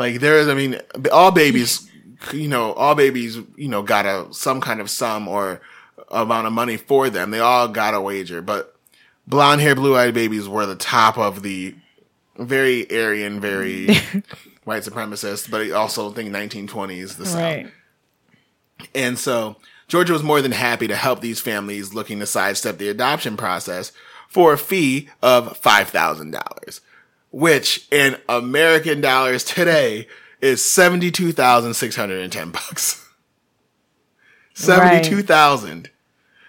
[0.00, 0.80] Like there is, I mean,
[1.12, 1.86] all babies,
[2.32, 5.60] you know, all babies, you know, got a some kind of sum or
[6.10, 7.30] amount of money for them.
[7.30, 8.74] They all got a wager, but
[9.26, 11.74] blonde hair, blue eyed babies were the top of the
[12.38, 13.88] very Aryan, very
[14.64, 17.38] white supremacist, but I also think 1920s the South.
[17.38, 17.70] right.
[18.94, 22.88] And so Georgia was more than happy to help these families looking to sidestep the
[22.88, 23.92] adoption process
[24.28, 26.80] for a fee of $5,000,
[27.30, 30.06] which in American dollars today
[30.40, 33.06] is 72,610 bucks.
[34.54, 35.90] 72,000.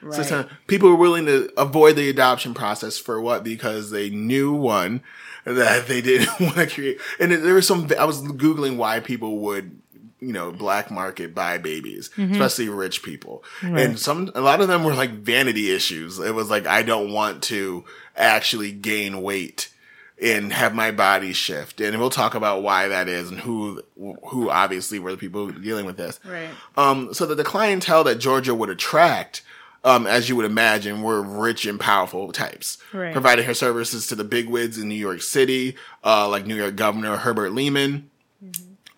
[0.02, 0.48] Right.
[0.66, 3.44] People were willing to avoid the adoption process for what?
[3.44, 5.04] Because they knew one
[5.46, 7.00] that they didn't want to create.
[7.20, 9.80] And there was some, I was Googling why people would,
[10.20, 12.34] you know, black market buy babies, mm-hmm.
[12.34, 13.44] especially rich people.
[13.62, 16.20] And some, a lot of them were like vanity issues.
[16.20, 19.71] It was like, I don't want to actually gain weight
[20.22, 21.82] and have my body shift.
[21.82, 25.86] And we'll talk about why that is and who, who obviously were the people dealing
[25.86, 26.20] with this.
[26.24, 26.50] Right.
[26.78, 29.42] Um, so that the clientele that Georgia would attract,
[29.84, 33.14] um, as you would imagine, were rich and powerful types, Right.
[33.14, 37.18] providing her services to the bigwigs in New York City, uh, like New York Governor
[37.18, 38.12] Herbert Lehman,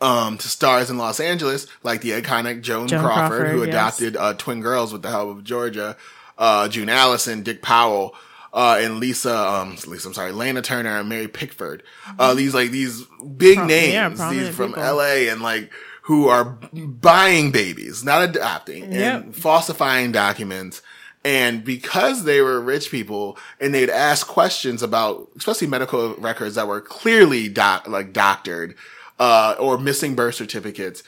[0.01, 3.69] um, to stars in Los Angeles, like the iconic Joan, Joan Crawford, Crawford, who yes.
[3.69, 5.95] adopted uh, twin girls with the help of Georgia,
[6.37, 8.13] uh, June Allyson, Dick Powell.
[8.53, 11.81] Uh, and Lisa, um, Lisa, I'm sorry, Lana Turner and Mary Pickford.
[12.19, 13.03] Uh, these like these
[13.35, 14.83] big Pro- names, prominent these from people.
[14.83, 15.71] LA and like
[16.03, 20.81] who are buying babies, not adopting, and falsifying documents.
[21.25, 26.67] And because they were rich people and they'd ask questions about, especially medical records that
[26.67, 28.75] were clearly doc, like doctored,
[29.19, 31.01] uh, or missing birth certificates.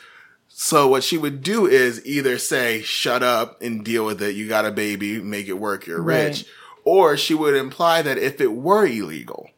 [0.48, 4.36] So what she would do is either say, shut up and deal with it.
[4.36, 5.86] You got a baby, make it work.
[5.86, 6.28] You're Right.
[6.28, 6.46] rich.
[6.86, 9.50] Or she would imply that if it were illegal,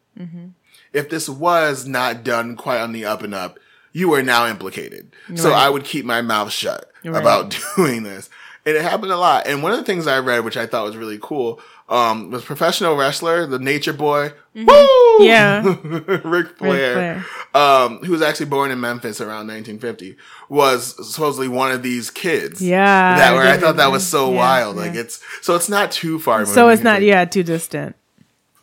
[0.94, 3.60] if this was not done quite on the up and up,
[3.94, 5.13] you are now implicated.
[5.36, 7.20] So I would keep my mouth shut Right.
[7.22, 8.30] about doing this.
[8.66, 9.46] And it happened a lot.
[9.48, 12.43] And one of the things I read, which I thought was really cool, um, was
[12.43, 14.34] professional wrestler, the nature boy.
[14.56, 15.23] Mm-hmm.
[15.23, 15.62] Yeah.
[16.28, 17.26] Ric Flair, Flair.
[17.54, 20.17] Um, who was actually born in Memphis around 1950,
[20.50, 22.62] was supposedly one of these kids.
[22.62, 24.76] Yeah, That I where I thought that was so Yeah, wild.
[24.76, 24.82] yeah.
[24.84, 26.41] Like it's, so it's not too far.
[26.41, 26.52] Away.
[26.52, 27.95] So it's not yeah too distant.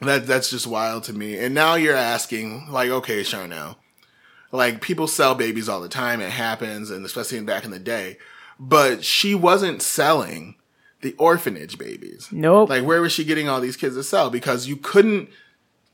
[0.00, 1.38] That that's just wild to me.
[1.38, 3.78] And now you're asking, like, okay, Charnel,
[4.52, 6.20] like people sell babies all the time.
[6.20, 8.18] It happens, and especially back in the day.
[8.60, 10.56] But she wasn't selling
[11.04, 12.28] the orphanage babies.
[12.32, 12.70] Nope.
[12.70, 14.30] Like, where was she getting all these kids to sell?
[14.30, 15.28] Because you couldn't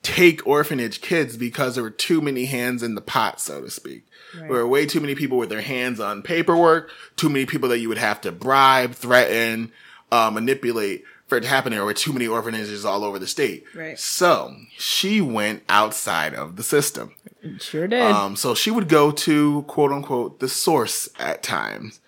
[0.02, 4.06] take orphanage kids because there were too many hands in the pot, so to speak.
[4.32, 7.80] There were way too many people with their hands on paperwork, too many people that
[7.80, 9.72] you would have to bribe, threaten,
[10.12, 11.72] uh, manipulate for it to happen.
[11.72, 13.64] There were too many orphanages all over the state.
[13.74, 13.98] Right.
[13.98, 17.16] So she went outside of the system.
[17.58, 18.02] sure did.
[18.02, 22.00] Um, so she would go to quote unquote the source at times,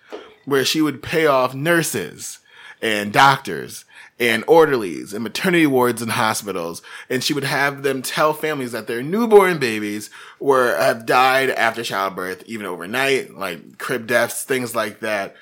[0.45, 2.39] where she would pay off nurses
[2.83, 3.85] and doctors
[4.19, 8.85] and orderlies and maternity wards and hospitals, and she would have them tell families that
[8.85, 14.99] their newborn babies were have died after childbirth, even overnight, like crib deaths, things like
[14.99, 15.35] that.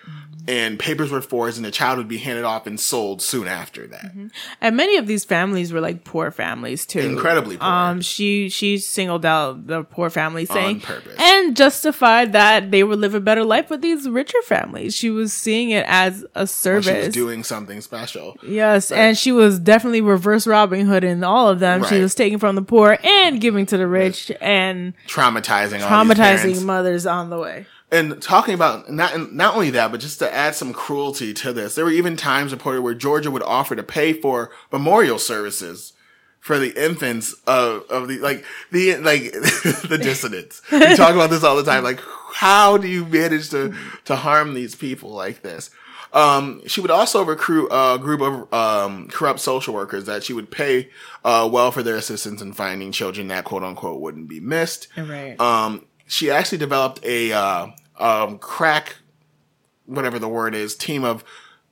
[0.52, 3.88] And papers were forged, and the child would be handed off and sold soon after
[3.88, 4.12] that.
[4.60, 7.00] and many of these families were like poor families too.
[7.00, 7.66] Incredibly poor.
[7.68, 11.16] Um, she she singled out the poor families, saying purpose.
[11.18, 14.94] and justified that they would live a better life with these richer families.
[14.96, 17.06] She was seeing it as a She service.
[17.08, 18.36] was doing something special.
[18.44, 21.86] Yes, and she was definitely reverse Robin Hood in all of them.
[21.86, 27.06] She was taking from the poor and giving to the rich and Traumatizing, traumatizing mothers
[27.06, 27.68] on the way.
[27.92, 31.76] And talking about not not only that, but just to add some cruelty to this,
[31.76, 35.94] there were even times reported where Georgia would offer to pay for memorial services
[36.40, 40.62] for the infants of of the like the like the dissidents.
[40.72, 41.84] We talk about this all the time.
[41.84, 42.00] Like,
[42.34, 43.76] how do you manage to
[44.06, 45.70] to harm these people like this?
[46.14, 50.52] Um, she would also recruit a group of um, corrupt social workers that she would
[50.52, 50.90] pay
[51.24, 54.88] uh, well for their assistance in finding children that quote unquote wouldn't be missed.
[54.98, 55.40] Right.
[55.40, 57.68] Um, she actually developed a uh,
[58.02, 58.98] um, crack,
[59.86, 61.24] whatever the word is, team of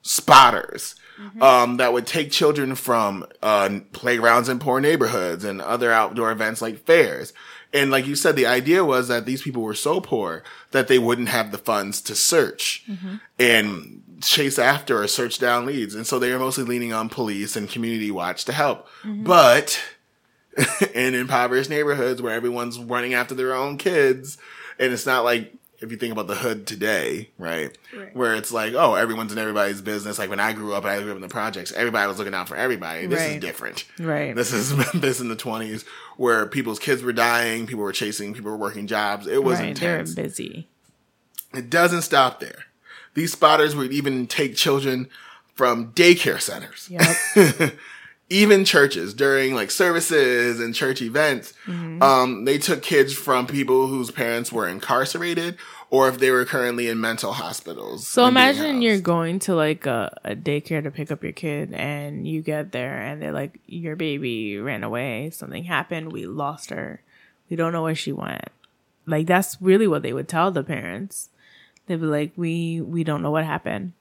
[0.01, 0.95] spotters
[1.41, 6.61] um, that would take children from uh, playgrounds in poor neighborhoods and other outdoor events
[6.61, 7.33] like fairs.
[7.73, 10.97] And like you said, the idea was that these people were so poor that they
[10.97, 12.85] wouldn't have the funds to search
[13.37, 15.93] and chase after or search down leads.
[15.93, 18.87] And so they were mostly leaning on police and community watch to help.
[19.03, 19.79] But
[20.95, 24.37] in impoverished neighborhoods where everyone's running after their own kids.
[24.79, 27.77] And it's not like if you think about the hood today, right?
[27.95, 28.15] Right.
[28.15, 30.19] Where it's like, oh, everyone's in everybody's business.
[30.19, 31.71] Like when I grew up, I grew up in the projects.
[31.71, 33.05] Everybody was looking out for everybody.
[33.07, 33.85] This is different.
[33.99, 34.35] Right.
[34.35, 35.85] This is Memphis in the twenties,
[36.17, 39.27] where people's kids were dying, people were chasing, people were working jobs.
[39.27, 39.75] It was right.
[39.75, 40.15] They're intense.
[40.15, 40.67] busy.
[41.53, 42.65] It doesn't stop there.
[43.15, 45.09] These spotters would even take children
[45.55, 47.73] from daycare centers Yep.
[48.29, 52.01] even churches during like services and church events, Mm-hmm.
[52.01, 55.57] um, they took kids from people whose parents were incarcerated
[55.91, 58.07] or if they were currently in mental hospitals.
[58.07, 62.27] So imagine you're going to like a, a daycare to pick up your kid and
[62.27, 67.01] you get there and they're like, Your baby ran away, something happened, we lost her.
[67.49, 68.49] We don't know where she went.
[69.07, 71.29] Like that's really what they would tell the parents.
[71.87, 73.93] They'd be like, We we don't know what happened.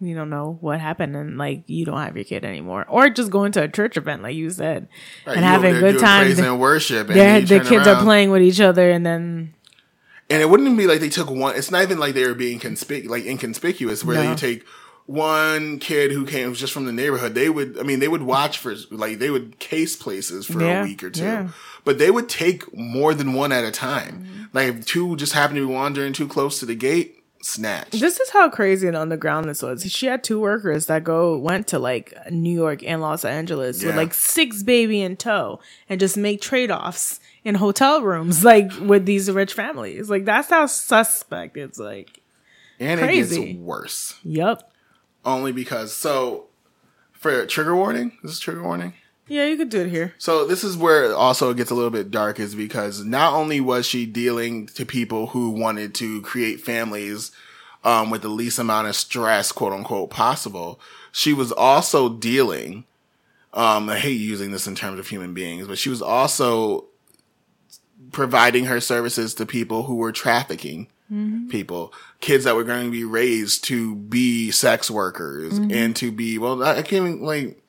[0.00, 2.84] We don't know what happened and like you don't have your kid anymore.
[2.88, 4.88] Or just going to a church event, like you said.
[5.26, 6.24] Right, and you having a good doing time.
[6.26, 9.54] praise and worship, and you the kids are playing with each other and then
[10.28, 11.56] And it wouldn't be like they took one.
[11.56, 14.30] It's not even like they were being conspic- like inconspicuous, where No.
[14.30, 14.64] you take
[15.06, 17.34] one kid who came just from the neighborhood.
[17.34, 20.80] They would, I mean, they would watch for like they would case places for Yeah,
[20.80, 21.48] a week or two, yeah.
[21.84, 24.24] but they would take more than one at a time.
[24.24, 24.42] Mm-hmm.
[24.54, 27.90] Like if two just happened to be wandering too close to the gate, snatch.
[27.90, 29.84] This is how crazy and underground this was.
[29.90, 33.96] She had two workers that go went to like New York and Los Angeles with
[33.96, 39.06] like six baby in tow and just make trade offs in hotel rooms like with
[39.06, 40.08] these rich families.
[40.10, 42.20] Like that's how suspect it's like.
[42.80, 43.42] and crazy.
[43.42, 44.70] it gets worse Yep.
[45.24, 46.46] only because so.
[47.12, 48.92] For trigger warning, this is trigger warning.
[49.26, 50.14] Yeah, you could do it here.
[50.18, 53.32] So this is where also it also gets a little bit dark is because not
[53.32, 57.30] only was she dealing to people who wanted to create families
[57.84, 60.78] um, with the least amount of stress, quote unquote, possible,
[61.12, 62.84] she was also dealing.
[63.52, 66.86] Um, I hate using this in terms of human beings, but she was also
[68.12, 70.88] providing her services to people who were trafficking
[71.48, 76.38] people, kids that were going to be raised to be sex workers and to be,
[76.38, 77.62] well, I can't even, like,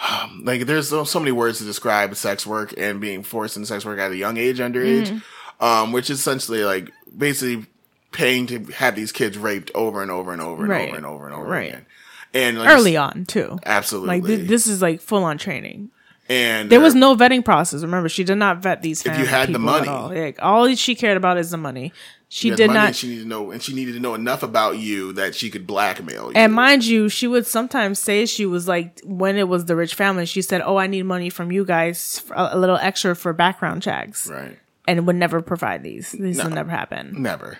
[0.42, 3.84] like there's so, so many words to describe sex work and being forced into sex
[3.84, 5.22] work at a young age, underage,
[5.60, 7.66] um, which is essentially like basically
[8.12, 10.88] paying to have these kids raped over and over and over and Right.
[10.88, 11.68] over and over and over Right.
[11.70, 11.86] again.
[12.32, 13.58] And like, Early on too.
[13.66, 14.08] absolutely.
[14.20, 15.90] Like th- this is like full on training.
[16.30, 17.82] And There was no vetting process.
[17.82, 19.04] Remember, she did not vet these.
[19.04, 19.88] If you had the money.
[19.88, 20.08] all.
[20.10, 21.92] Like, all she cared about is the money.
[22.28, 22.94] She did not.
[22.94, 25.66] She needed to know, and she needed to know enough about you that she could
[25.66, 26.32] blackmail you.
[26.36, 29.96] And mind you, she would sometimes say she was like, when it was the rich
[29.96, 33.82] family, she said, "Oh, I need money from you guys, a little extra for background
[33.82, 34.56] checks," right.
[34.86, 36.12] and would never provide these.
[36.12, 36.44] These No.
[36.44, 37.20] would never happen.
[37.20, 37.58] Never.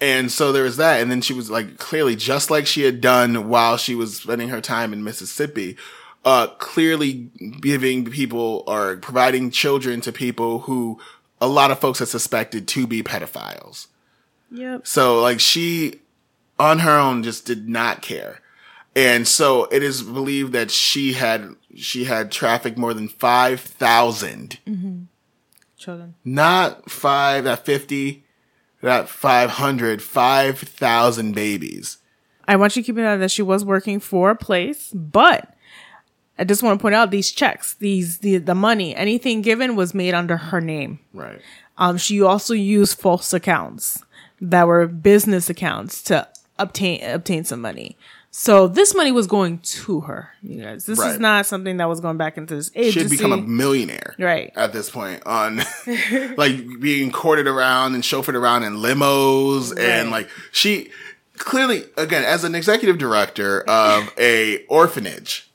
[0.00, 1.00] And so there was that.
[1.00, 4.50] And then she was like, clearly, just like she had done while she was spending
[4.50, 5.76] her time in Mississippi,
[6.26, 10.98] uh, clearly giving people or providing children to people who
[11.40, 13.86] a lot of folks had suspected to be pedophiles.
[14.50, 14.86] Yep.
[14.86, 16.00] So like she
[16.58, 18.40] on her own just did not care.
[18.96, 24.58] And so it is believed that she had she had trafficked more than 5,000
[25.78, 26.14] Children.
[26.24, 28.24] not five, not 50,
[28.82, 31.98] not 500, 5,000 babies.
[32.48, 35.55] I want you to keep in mind that she was working for a place, but
[36.38, 39.94] I just want to point out these checks, these the the money, anything given was
[39.94, 41.00] made under her name.
[41.12, 41.40] Right.
[41.78, 44.02] Um, she also used false accounts
[44.40, 47.96] that were business accounts to obtain obtain some money.
[48.38, 50.28] So this money was going to her.
[50.42, 52.92] You guys, this is not something that was going back into this agency.
[52.92, 54.14] She had become a millionaire.
[54.18, 54.52] Right.
[54.54, 55.62] At this point on
[56.36, 60.90] like being courted around and chauffeured around in limos and like she
[61.38, 65.45] clearly again as an executive director of a orphanage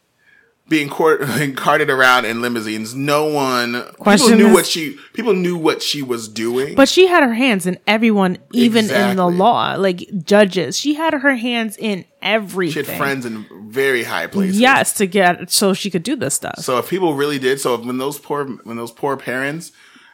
[0.72, 4.98] being court, being carted around in limousines no one Question people knew is- what she
[5.14, 9.18] people knew what she was doing But she had her hands in everyone, even in
[9.18, 10.80] the law, like judges.
[10.80, 12.84] She had her hands in everything.
[12.86, 16.34] she had friends in very high places Yes, to get so she could do this
[16.34, 16.60] stuff.
[16.60, 19.72] So if people really did, so if, when those poor when those poor parents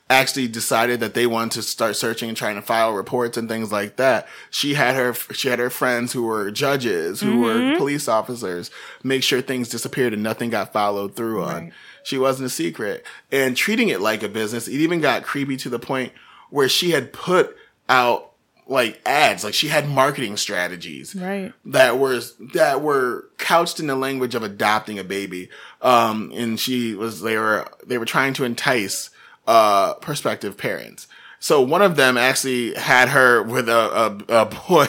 [0.09, 3.71] actually decided that they wanted to start searching and trying to file reports and things
[3.71, 8.07] like that, she had her she had her friends who were judges, who were police
[8.07, 8.71] officers,
[9.03, 11.63] make sure things disappeared and nothing got followed through on.
[11.65, 11.73] Right.
[12.03, 14.67] She wasn't a secret and treating it like a business.
[14.69, 16.13] It even got creepy to the point
[16.49, 17.57] where she had put
[17.89, 18.31] out
[18.69, 21.53] like ads, like she had marketing strategies Right.
[21.65, 22.21] that were
[22.53, 25.49] that were couched in the language of adopting a baby.
[25.81, 29.09] Um, and she was they were they were trying to entice
[29.47, 31.07] uh prospective parents.
[31.39, 34.87] So one of them actually had her with a a, a boy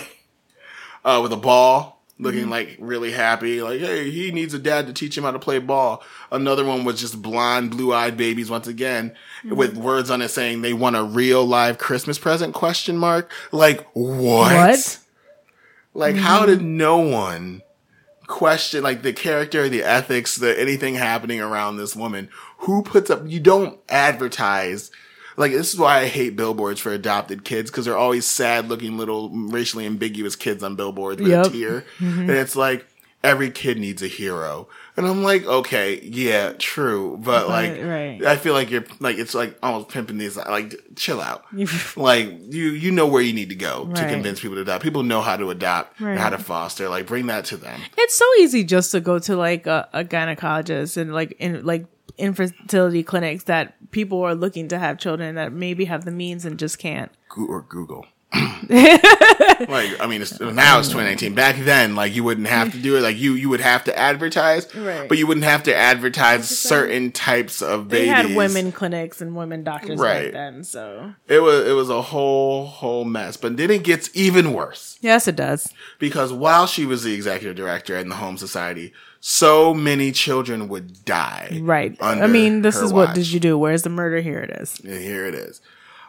[1.04, 1.94] uh with a ball.
[2.20, 5.38] Looking like really happy, like, hey, he needs a dad to teach him how to
[5.38, 6.02] play ball.
[6.32, 10.62] Another one was just blonde, blue eyed babies once again, with words on it saying
[10.62, 13.30] they want a real live Christmas present question mark.
[13.52, 14.98] Like, What?
[15.94, 17.62] like, how did no one
[18.28, 22.28] question like the character, the ethics, the anything happening around this woman?
[22.58, 23.22] Who puts up?
[23.26, 24.92] You don't advertise.
[25.36, 28.96] Like this is why I hate billboards for adopted kids because they're always sad looking
[28.98, 31.46] little racially ambiguous kids on billboards with Yep.
[31.46, 32.20] a tear, mm-hmm.
[32.20, 32.86] and it's like
[33.24, 34.68] every kid needs a hero.
[34.98, 38.20] And I'm like, okay, yeah, true, but like, right.
[38.24, 40.36] I feel like you're like it's like almost pimping these.
[40.36, 41.44] Like, chill out.
[41.96, 44.82] like you, you know where you need to go to convince people to adopt.
[44.82, 46.88] People know how to adopt and how to foster.
[46.88, 47.80] Like, bring that to them.
[47.96, 51.86] It's so easy just to go to like a, a gynecologist and like in like
[52.16, 56.58] infertility clinics that people are looking to have children that maybe have the means and
[56.58, 57.12] just can't.
[57.28, 58.04] Go- or Google.
[58.68, 61.34] like I mean, it's, now it's 2019.
[61.34, 63.00] Back then, like you wouldn't have to do it.
[63.00, 65.08] Like you, you would have to advertise, Right.
[65.08, 68.12] but you wouldn't have to advertise certain types of They babies.
[68.28, 70.24] had women clinics and women doctors Right.
[70.24, 73.36] back then, so It was it was a whole whole mess.
[73.36, 75.72] But then it gets even worse yes, it does.
[75.98, 81.04] because while she was the executive director in the Home Society, so many children would
[81.04, 81.58] die.
[81.62, 81.96] Right.
[82.00, 83.56] I mean, this is what did you do?
[83.58, 84.20] Where's the murder?
[84.20, 84.78] Here it is.
[84.80, 85.60] And here it is.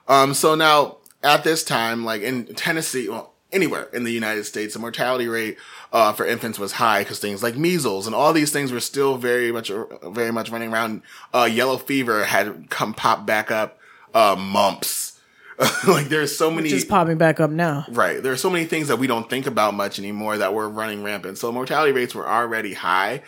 [0.08, 4.73] Um, so now at this time, like in Tennessee, well, anywhere in the United States,
[4.73, 5.58] the mortality rate
[5.91, 9.17] uh, for infants was high because things like measles and all these things were still
[9.17, 9.71] very much,
[10.03, 11.01] very much running around.
[11.34, 13.77] Uh, yellow fever had come pop back up.
[14.13, 15.19] Uh, mumps.
[15.88, 16.69] like there's so many.
[16.69, 17.86] Just popping back up now.
[17.89, 18.23] Right.
[18.23, 21.03] There are so many things that we don't think about much anymore that were running
[21.03, 21.38] rampant.
[21.38, 23.23] So mortality rates were already high.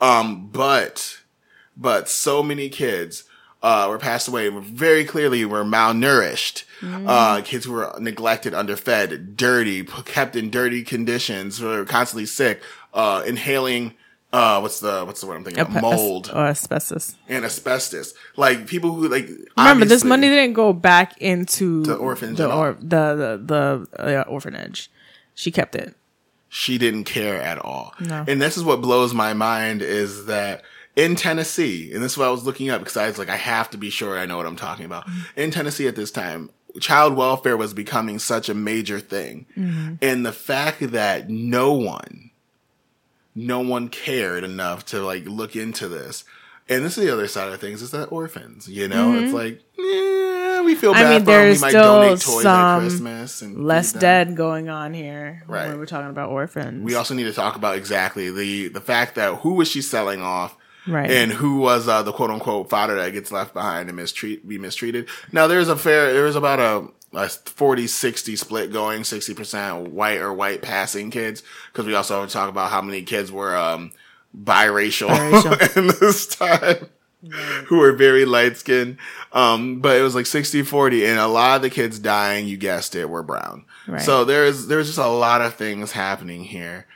[0.00, 1.18] Um, but,
[1.76, 3.24] but so many kids,
[3.64, 6.64] uh, were passed away were very clearly were malnourished.
[6.82, 12.60] Uh, kids who were neglected, underfed, dirty, kept in dirty conditions, who were constantly sick,
[12.92, 13.94] uh, inhaling,
[14.34, 15.80] uh, what's the what's the word I'm thinking?
[15.80, 17.14] Mold or asbestos.
[17.28, 18.12] and asbestos.
[18.36, 22.76] Like people who like Remember, this money didn't go back into The orphanage the or,
[22.80, 24.90] the the, the uh, orphanage.
[25.34, 25.94] She kept it.
[26.48, 27.94] she didn't care at all.
[28.00, 28.24] No.
[28.28, 30.62] And this is what blows my mind is that
[30.96, 33.36] in Tennessee, and this is what I was looking up because I was like, I
[33.36, 35.06] have to be sure I know what I'm talking about.
[35.06, 35.40] Mm-hmm.
[35.40, 39.46] In Tennessee at this time, child welfare was becoming such a major thing.
[39.56, 39.94] Mm-hmm.
[40.02, 42.30] And the fact that no one,
[43.34, 46.24] no one cared enough to like look into this.
[46.68, 49.34] And this is the other side of things is that orphans, you know, it's mm-hmm.
[49.34, 51.40] like, yeah, we feel bad I mean, for them.
[51.40, 55.42] We there's might still donate toys at some Christmas and Less dead going on here
[55.46, 55.68] Right.
[55.68, 56.82] when we're talking about orphans.
[56.82, 60.22] We also need to talk about exactly the the fact that who was she selling
[60.22, 60.56] off,
[60.86, 61.10] Right.
[61.10, 64.58] And who was uh, the quote unquote father that gets left behind and mistreat be
[64.58, 65.08] mistreated.
[65.32, 70.32] Now there's a fair there's about a, a 40-60 split going, sixty percent white or
[70.32, 73.92] white passing kids because we also talk about how many kids were um,
[74.36, 75.76] biracial, Biracial.
[75.76, 76.88] in this time.
[77.68, 78.98] Who were very light skinned.
[79.32, 82.58] Um, but it was like 60 40, and a lot of the kids dying, you
[82.58, 83.64] guessed it, were brown.
[83.88, 84.02] Right.
[84.02, 86.86] So there's there's just a lot of things happening here.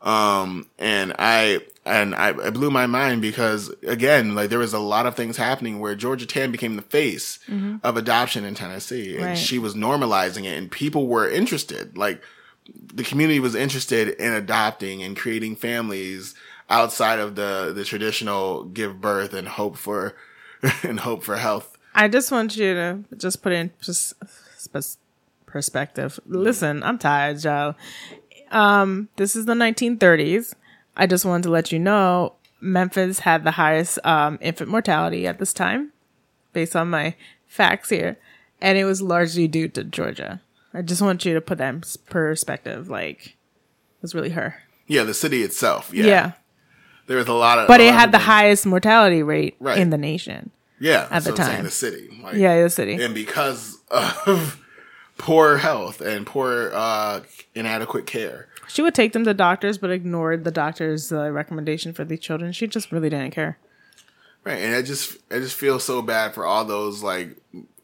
[0.00, 4.78] Um, and I and I, it blew my mind because again, like there was a
[4.78, 7.38] lot of things happening where Georgia Tann became the face
[7.82, 9.38] of adoption in Tennessee, and Right.
[9.38, 11.96] she was normalizing it, and people were interested.
[11.98, 12.22] Like
[12.94, 16.34] the community was interested in adopting and creating families
[16.70, 20.14] outside of the the traditional give birth and hope for
[20.82, 21.76] and hope for health.
[21.94, 24.14] I just want you to just put in pers-
[24.72, 24.98] pers-
[25.46, 26.20] perspective.
[26.26, 27.74] Listen, I'm tired, y'all.
[28.50, 30.54] Um, this is the 1930s.
[30.96, 35.38] I just wanted to let you know Memphis had the highest um, infant mortality at
[35.38, 35.92] this time,
[36.52, 37.14] based on my
[37.46, 38.18] facts here,
[38.60, 40.40] and it was largely due to Georgia.
[40.74, 42.88] I just want you to put that in perspective.
[42.88, 44.56] Like, it was really her.
[44.86, 45.90] Yeah, the city itself.
[45.92, 46.32] Yeah, Yeah,
[47.06, 49.78] there was a lot of, but it had the highest mortality rate Right.
[49.78, 50.50] in the nation.
[50.80, 51.64] yeah at the time.
[51.64, 52.08] the city.
[52.22, 52.94] Like, Yeah, the city.
[53.02, 54.60] and because of
[55.18, 57.20] poor health and poor uh,
[57.54, 58.48] inadequate care.
[58.68, 62.52] She would take them to doctors, but ignored the doctor's uh, recommendation for the children.
[62.52, 63.58] She just really didn't care.
[64.44, 67.36] Right, and I just I just feel so bad for all those like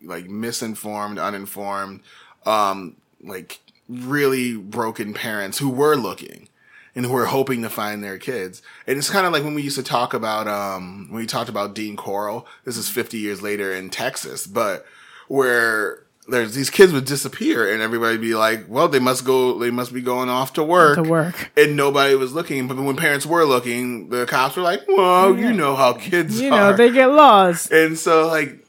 [0.02, 2.00] like misinformed, uninformed,
[2.46, 6.48] um, like really broken parents who were looking
[6.94, 8.62] and who were hoping to find their kids.
[8.86, 11.50] And it's kind of like when we used to talk about um when we talked
[11.50, 12.46] about Dean Corll.
[12.64, 14.86] This is 50 years later in Texas, but
[15.28, 19.70] where there's these kids would disappear and everybody be like, well, they must go, they
[19.70, 21.50] must be going off to work To work.
[21.56, 22.66] and nobody was looking.
[22.66, 26.52] But when parents were looking, the cops were like, "Well, you know how kids You
[26.52, 27.70] are." know, they get lost.
[27.72, 28.64] and so, like,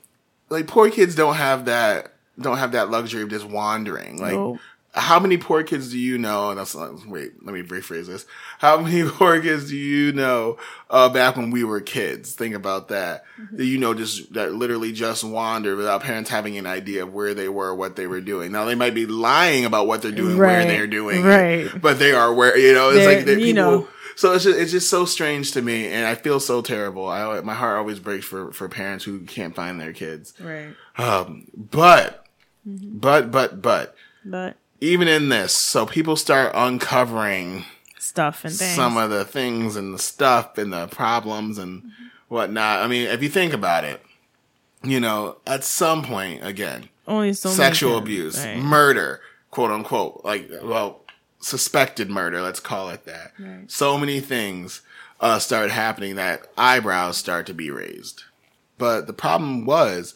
[0.49, 4.19] like poor kids don't have that don't have that luxury of just wandering.
[4.19, 4.59] Like, Nope.
[4.95, 6.49] How many poor kids do you know?
[6.49, 8.25] And that's wait, let me rephrase this.
[8.59, 10.57] How many poor kids do you know
[10.89, 12.33] uh, back when we were kids?
[12.33, 13.25] Think about that.
[13.39, 13.57] Mm-hmm.
[13.57, 17.33] That you know, just that literally just wandered without parents having an idea of where
[17.33, 18.51] they were, what they were doing.
[18.51, 21.81] Now they might be lying about what they're doing, where Right, they're doing, it, right.
[21.81, 22.89] but they are where you know.
[22.89, 23.53] It's They're- like that you people.
[23.55, 23.87] know.
[24.17, 27.09] So it's just, it's just so strange to me, and I feel so terrible.
[27.09, 30.33] I my heart always breaks for for parents who can't find their kids.
[30.39, 30.73] Right.
[30.97, 32.21] Um, but
[32.65, 32.97] Mm-hmm.
[32.97, 34.55] but but but But
[34.85, 37.65] even in this, so people start uncovering
[37.97, 38.75] stuff and things.
[38.75, 41.91] some of the things and the stuff and the problems and
[42.27, 42.81] whatnot.
[42.81, 44.01] I mean, if you think about it,
[44.83, 48.57] you know, at some point, again, Only so sexual abuse, right.
[48.57, 49.21] murder,
[49.51, 51.01] quote unquote, like, well,
[51.39, 53.33] suspected murder, let's call it that.
[53.39, 53.69] Right.
[53.69, 54.81] So many things
[55.19, 58.23] uh, start happening that eyebrows start to be raised.
[58.77, 60.13] But the problem was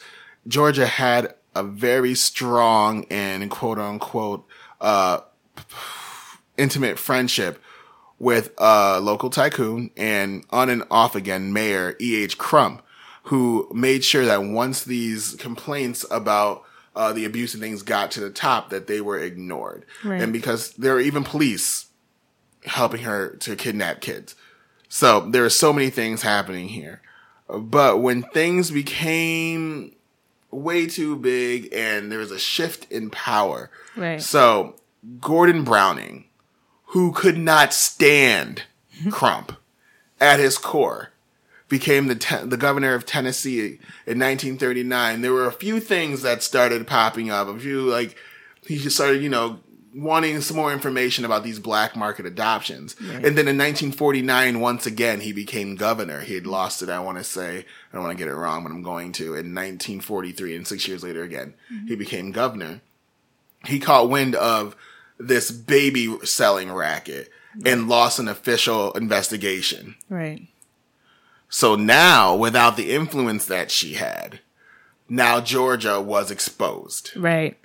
[0.47, 4.45] Georgia had a very strong and quote unquote
[4.81, 5.19] uh,
[6.57, 7.61] intimate friendship
[8.19, 12.37] with a local tycoon and on and off again mayor E.H.
[12.37, 12.81] Crump,
[13.23, 16.63] who made sure that once these complaints about
[16.95, 19.85] uh, the abuse and things got to the top, that they were ignored.
[20.03, 20.21] Right.
[20.21, 21.85] And because there were even police
[22.65, 24.35] helping her to kidnap kids.
[24.89, 27.01] So there are so many things happening here.
[27.47, 29.95] But when things became
[30.51, 34.21] way too big and there was a shift in power, Right.
[34.21, 34.75] so
[35.19, 36.25] Gordon Browning,
[36.87, 38.63] who could not stand
[39.11, 39.53] Crump
[40.19, 41.11] at his core,
[41.69, 45.21] became the te- the governor of Tennessee in 1939.
[45.21, 47.47] There were a few things that started popping up.
[47.47, 48.17] A few like
[48.65, 49.59] he just started, you know,
[50.01, 52.95] wanting some more information about these black market adoptions.
[52.99, 56.21] And then in 1949, once again, he became governor.
[56.21, 56.89] He had lost it.
[56.89, 59.25] I want to say, I don't want to get it wrong, but I'm going to.
[59.35, 61.87] In 1943, and six years later again, mm-hmm.
[61.87, 62.81] he became governor
[63.65, 64.75] he caught wind of
[65.17, 67.29] this baby selling racket
[67.65, 69.95] and lost an official investigation.
[70.07, 70.47] Right.
[71.49, 74.39] So now, without the influence that she had,
[75.09, 77.15] now Georgia was exposed.
[77.17, 77.57] Right.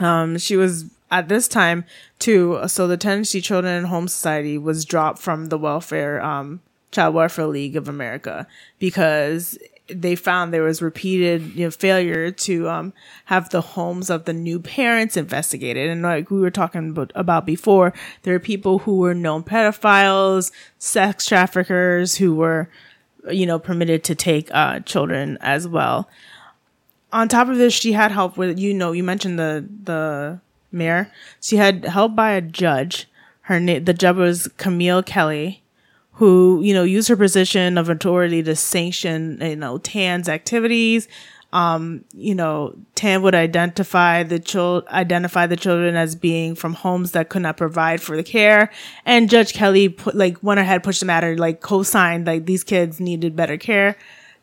[0.00, 1.84] Um, she was at this time
[2.18, 2.60] too.
[2.66, 7.46] So the Tennessee Children and Home Society was dropped from the welfare, um, Child Welfare
[7.46, 8.46] League of America
[8.78, 12.92] because they found there was repeated you know, failure to um,
[13.26, 15.88] have the homes of the new parents investigated.
[15.88, 17.92] And like we were talking about, before,
[18.22, 22.68] there are people who were known pedophiles, sex traffickers who were,
[23.30, 26.08] you know, permitted to take uh, children as well.
[27.12, 30.40] On top of this, she had help with, you know, you mentioned the, the
[30.72, 31.10] mayor.
[31.40, 33.08] She had help by a judge.
[33.42, 35.62] Her name, the judge was Camille Kelly
[36.16, 41.08] who, you know, used her position of authority to sanction, you know, Tann's activities.
[41.52, 47.12] Um, you know, Tann would identify the child, identify the children as being from homes
[47.12, 48.70] that could not provide for the care.
[49.04, 52.98] And Judge Kelly put, like, went ahead, pushed the matter, like, co-signed, like, these kids
[52.98, 53.96] needed better care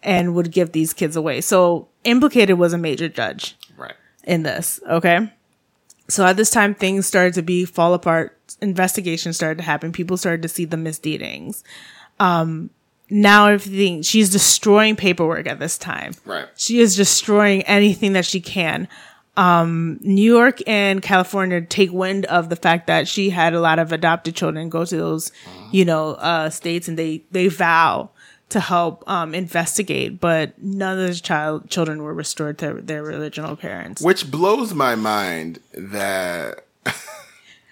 [0.03, 1.41] and would give these kids away.
[1.41, 3.55] So implicated was a major judge.
[3.77, 3.95] Right.
[4.23, 4.79] In this.
[4.87, 5.31] Okay.
[6.09, 8.37] So at this time, things started to be fall apart.
[8.61, 9.91] Investigations started to happen.
[9.91, 11.63] People started to see the misdeedings.
[12.19, 12.69] Um,
[13.09, 16.13] now everything she's destroying paperwork at this time.
[16.25, 16.47] Right.
[16.55, 18.87] She is destroying anything that she can.
[19.35, 23.79] Um, New York and California take wind of the fact that she had a lot
[23.79, 25.31] of adopted children go to those,
[25.71, 28.11] you know, uh, states and they, they vow
[28.53, 33.55] to help, um, investigate, but none of the child, children were restored to their original
[33.55, 34.01] parents.
[34.01, 36.63] Which blows my mind that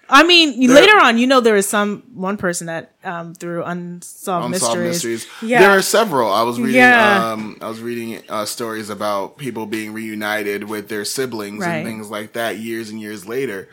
[0.10, 4.46] I mean, later on, you know, there is some one person that um, through unsolved,
[4.46, 4.52] unsolved
[4.82, 5.06] mysteries.
[5.06, 5.28] mysteries.
[5.42, 5.62] Yeah.
[5.62, 6.32] There are several.
[6.32, 6.76] I was reading.
[6.82, 7.32] Yeah.
[7.32, 11.76] Um, I was reading uh, stories about people being reunited with their siblings Right.
[11.78, 13.70] and things like that years and years later.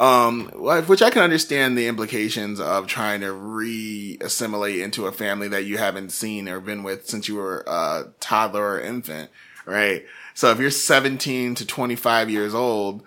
[0.00, 0.46] Um,
[0.86, 5.76] which I can understand the implications of trying to re-assimilate into a family that you
[5.76, 9.28] haven't seen or been with since you were a toddler or infant,
[9.66, 10.06] right?
[10.32, 13.02] So if you're 17 to 25 years old,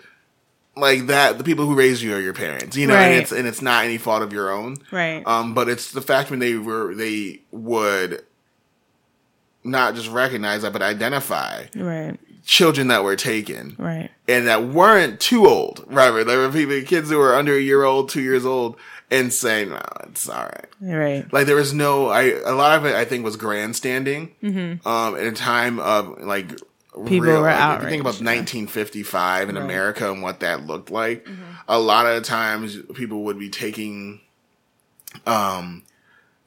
[0.75, 3.05] like that, the people who raised you are your parents, you know, Right.
[3.07, 5.25] and it's and it's not any fault of your own, Right.
[5.25, 8.23] um, but it's the fact when they were they would
[9.63, 12.19] not just recognize that, but identify right.
[12.45, 14.09] Children that were taken Right.
[14.27, 15.83] and that weren't too old.
[15.87, 16.11] Right?
[16.25, 18.75] There were people, kids who were under a year old, two years old,
[19.11, 21.31] and saying, "No, it's all right." Right.
[21.33, 24.31] Like there was no, I a lot of it I think was grandstanding.
[24.85, 26.47] Um, at a time of like
[26.93, 27.07] Mm-hmm.
[27.07, 29.63] People were like, you think about 1955 in Right.
[29.63, 31.41] America and what that looked like, Mm-hmm.
[31.67, 34.21] a lot of times people would be taking,
[35.25, 35.81] um,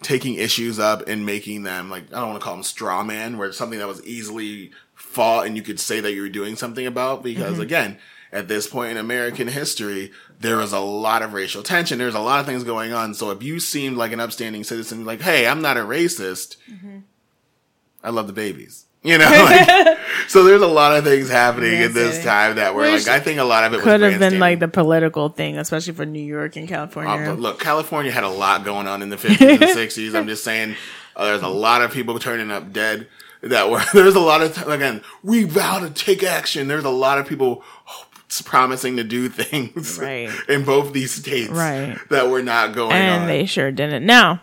[0.02, 3.38] taking issues up and making them like I don't want to call them straw man,
[3.38, 6.56] where it's something that was easily fought and you could say that you were doing
[6.56, 7.62] something about because Mm-hmm.
[7.62, 7.98] again.
[8.32, 11.98] At this point in American history, there was a lot of racial tension.
[11.98, 13.14] There's a lot of things going on.
[13.14, 16.56] So if you seemed like an upstanding citizen, like, hey, I'm not a racist.
[16.70, 16.98] Mm-hmm.
[18.02, 18.86] I love the babies.
[19.10, 19.98] You know, like,
[20.28, 23.20] so there's a lot of things happening Yes, at this time that were Which like
[23.20, 25.92] I think a lot of it Could was have been like the political thing, especially
[25.94, 27.12] for New York and California.
[27.12, 30.14] Uh, but look, California had a lot going on in the 50s and 60s.
[30.16, 30.74] I'm just saying,
[31.14, 33.06] uh, there's a lot of people turning up dead.
[33.42, 35.02] That were there's a lot of again.
[35.22, 36.66] We vow to take action.
[36.66, 37.62] There's a lot of people
[38.44, 40.30] promising to do things Right.
[40.48, 41.96] in both these states Right.
[42.10, 43.28] that were not going and on.
[43.28, 44.04] they sure didn't.
[44.04, 44.42] Now,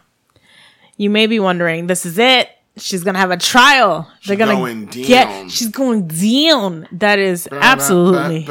[0.95, 2.49] you may be wondering, this is it.
[2.77, 4.09] She's gonna have a trial.
[4.25, 5.25] They're gonna going get.
[5.27, 5.49] down.
[5.49, 6.87] She's going down.
[6.91, 8.47] That is absolutely.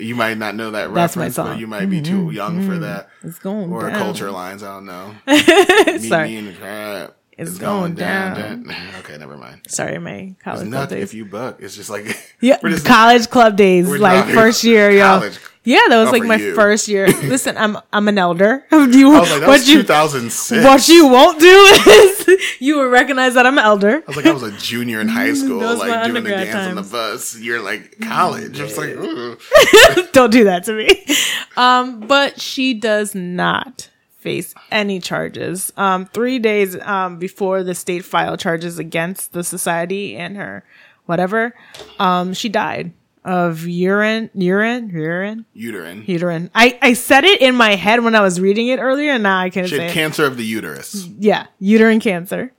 [0.00, 1.46] You might not know that That's my reference, song.
[1.46, 1.54] Mm-hmm.
[1.54, 3.08] but you might be too young for that.
[3.24, 3.98] It's going Or down.
[3.98, 5.12] culture lines, I don't know.
[5.26, 6.28] Meet Sorry.
[6.28, 7.16] me in the crap.
[7.38, 8.66] It's going down.
[8.98, 9.60] Okay, never mind.
[9.68, 11.04] Sorry, my It's college club nothing days.
[11.08, 11.62] if you buck.
[11.62, 12.04] It's just like
[12.40, 15.02] yeah, just- college club days, like first year, yo.
[15.04, 15.38] college.
[15.64, 16.54] Yeah, that was Oh, like my you.
[16.54, 17.06] first year.
[17.24, 18.64] Listen, I'm I'm an elder.
[18.70, 20.64] Do you I was like, what you 2006.
[20.64, 22.26] what you won't do is
[22.60, 23.96] you will recognize that I'm an elder.
[24.02, 26.74] I was like, I was a junior in high school, like doing the dance on
[26.76, 27.38] the bus.
[27.38, 28.58] You're like college.
[28.60, 30.12] I was like.
[30.12, 31.04] Don't do that to me.
[31.56, 35.72] Um, but she does not face any charges.
[35.76, 40.64] Um, three days um, before the state filed charges against the society and her
[41.06, 41.54] whatever,
[41.98, 42.92] um, she died
[43.24, 46.02] of urine, urine, urine, uterine.
[46.06, 46.50] uterine.
[46.54, 49.38] I, I said it in my head when I was reading it earlier, and now
[49.38, 49.94] I can't She say had it.
[49.94, 51.06] cancer of the uterus.
[51.18, 52.52] Yeah, uterine cancer.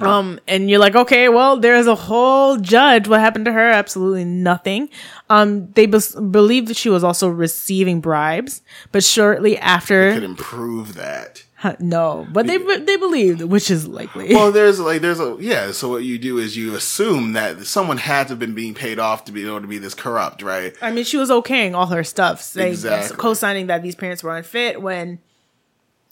[0.00, 3.08] Um, and you're like, okay, well, there's a whole judge.
[3.08, 3.70] What happened to her?
[3.70, 4.88] Absolutely nothing.
[5.28, 10.24] Um, they bes- believe that she was also receiving bribes, but shortly after, they Could
[10.24, 11.44] improve that.
[11.56, 14.32] Huh, no, but they they believed, which is likely.
[14.32, 15.72] Well, there's like there's a yeah.
[15.72, 19.00] So what you do is you assume that someone had to have been being paid
[19.00, 20.72] off to be able to be this corrupt, right?
[20.80, 23.16] I mean, she was okaying all her stuff, saying Exactly.
[23.16, 25.18] co-signing that these parents were unfit when,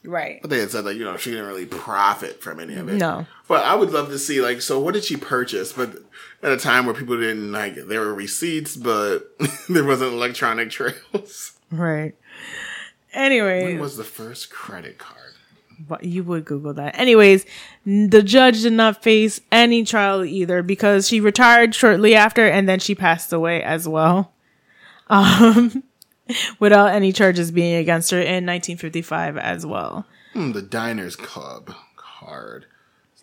[0.07, 0.41] right?
[0.41, 2.97] But they had said like you know she didn't really profit from any of it.
[2.97, 3.27] No.
[3.49, 5.73] But I would love to see like so what did she purchase?
[5.73, 5.97] But
[6.43, 9.37] at a time where people didn't like there were receipts, but
[9.69, 11.53] there wasn't electronic trails.
[11.71, 12.15] Right.
[13.13, 15.17] Anyway, When was the first credit card?
[15.79, 16.99] But you would Google that.
[16.99, 17.45] Anyways,
[17.85, 22.79] the judge did not face any trial either because she retired shortly after and then
[22.79, 24.33] she passed away as well.
[25.09, 25.85] Um,
[26.59, 30.07] without any charges being against her in 1955 as well.
[30.33, 32.67] Hmm, the Diners Club card.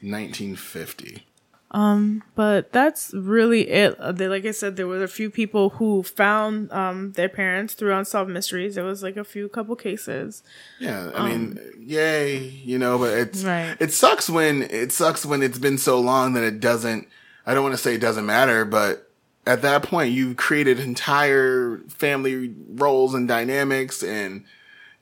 [0.02, 1.26] 1950.
[1.72, 4.00] Um, But that's really it.
[4.00, 7.74] Uh, they, like I said, there were a few people who found um, their parents
[7.74, 8.76] through unsolved mysteries.
[8.76, 10.44] There was like a few couple cases.
[10.80, 13.78] Yeah, I mean, yay, you know, but it's Um, Right.
[13.80, 17.08] it sucks when it sucks when it's been so long that it doesn't.
[17.46, 19.10] I don't want to say it doesn't matter, but
[19.46, 24.46] at that point, you've created entire family roles and dynamics, and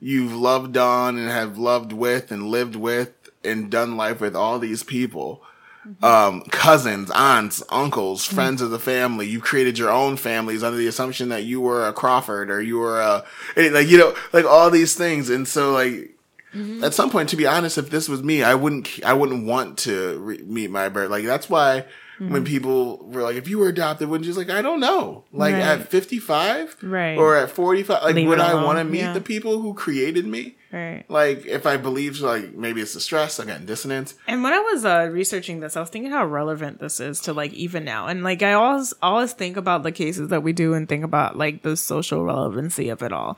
[0.00, 3.12] you've loved on and have loved with and lived with
[3.44, 5.42] and done life with all these people.
[5.86, 6.04] Mm-hmm.
[6.04, 8.34] Um, cousins, aunts, uncles, mm-hmm.
[8.34, 9.26] friends of the family.
[9.26, 12.78] You've created your own families under the assumption that you were a Crawford or you
[12.78, 13.24] were a,
[13.56, 15.28] eh, like, you know, like all these things.
[15.28, 16.16] And so like,
[16.54, 16.84] mm-hmm.
[16.84, 19.78] at some point, to be honest, if this was me, I wouldn't, I wouldn't want
[19.78, 21.10] to re- meet my birth.
[21.10, 21.84] Like that's why
[22.30, 25.24] when people were like, if you were adopted, wouldn't you just like, I don't know,
[25.32, 25.62] like Right.
[25.62, 27.16] at 55 Right.
[27.18, 29.12] or at 45, like Leave would I want to meet yeah.
[29.12, 30.56] the people who created me?
[30.72, 31.04] Right.
[31.08, 34.14] Like if I believe, like maybe it's the stress, i again, dissonance.
[34.26, 37.32] And when I was uh, researching this, I was thinking how relevant this is to
[37.32, 38.06] like even now.
[38.06, 41.36] And like I always always think about the cases that we do and think about
[41.36, 43.36] like the social relevancy of it all.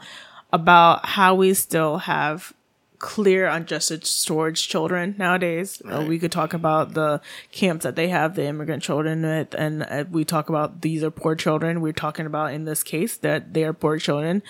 [0.53, 2.53] About how we still have
[3.05, 5.82] clear unjusted storage children nowadays.
[5.84, 7.20] Uh, we could talk about the
[7.52, 11.11] camps that they have the immigrant children with, and uh, we talk about these are
[11.11, 11.82] poor children.
[11.82, 14.42] We're talking about in this case that they are poor children.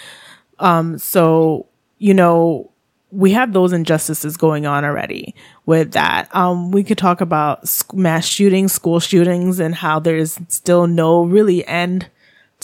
[0.61, 1.67] Um, so
[1.99, 2.71] you know,
[3.11, 5.35] we have those injustices going on already
[5.67, 6.33] with that.
[6.33, 11.67] Um, we could talk about mass shootings, school shootings, and how there's still no really
[11.67, 12.09] end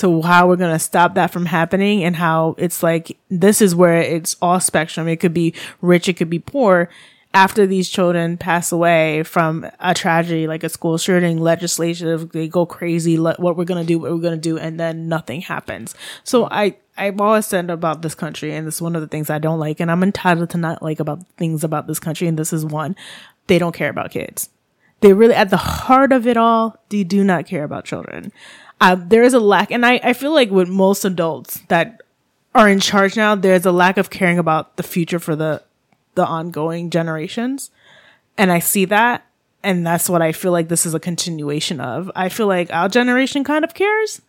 [0.01, 3.75] to how we're going to stop that from happening and how it's like this is
[3.75, 5.09] where it's all spectrum.
[5.09, 6.89] It could be rich, it could be poor.
[7.33, 12.67] After these children pass away from a tragedy like a school shooting, legislative, they go
[12.67, 13.19] crazy.
[13.19, 15.95] le- What we're gonna do, what we're gonna do, and then nothing happens.
[16.25, 19.31] So I, I've always said about this country, and this is one of the things
[19.31, 22.37] I don't like, and I'm entitled to not like about things about this country, and
[22.37, 22.97] this is one.
[23.47, 24.49] They don't care about kids
[25.01, 28.31] they really at the heart of it all they do not care about children
[28.81, 32.01] uh, there is a lack and I, I feel like with most adults that
[32.55, 35.63] are in charge now there's a lack of caring about the future for the
[36.15, 37.71] the ongoing generations.
[38.37, 39.27] And i see that
[39.63, 42.11] and that's what i feel like this is a continuation of.
[42.17, 44.23] I feel like our generation kind of cares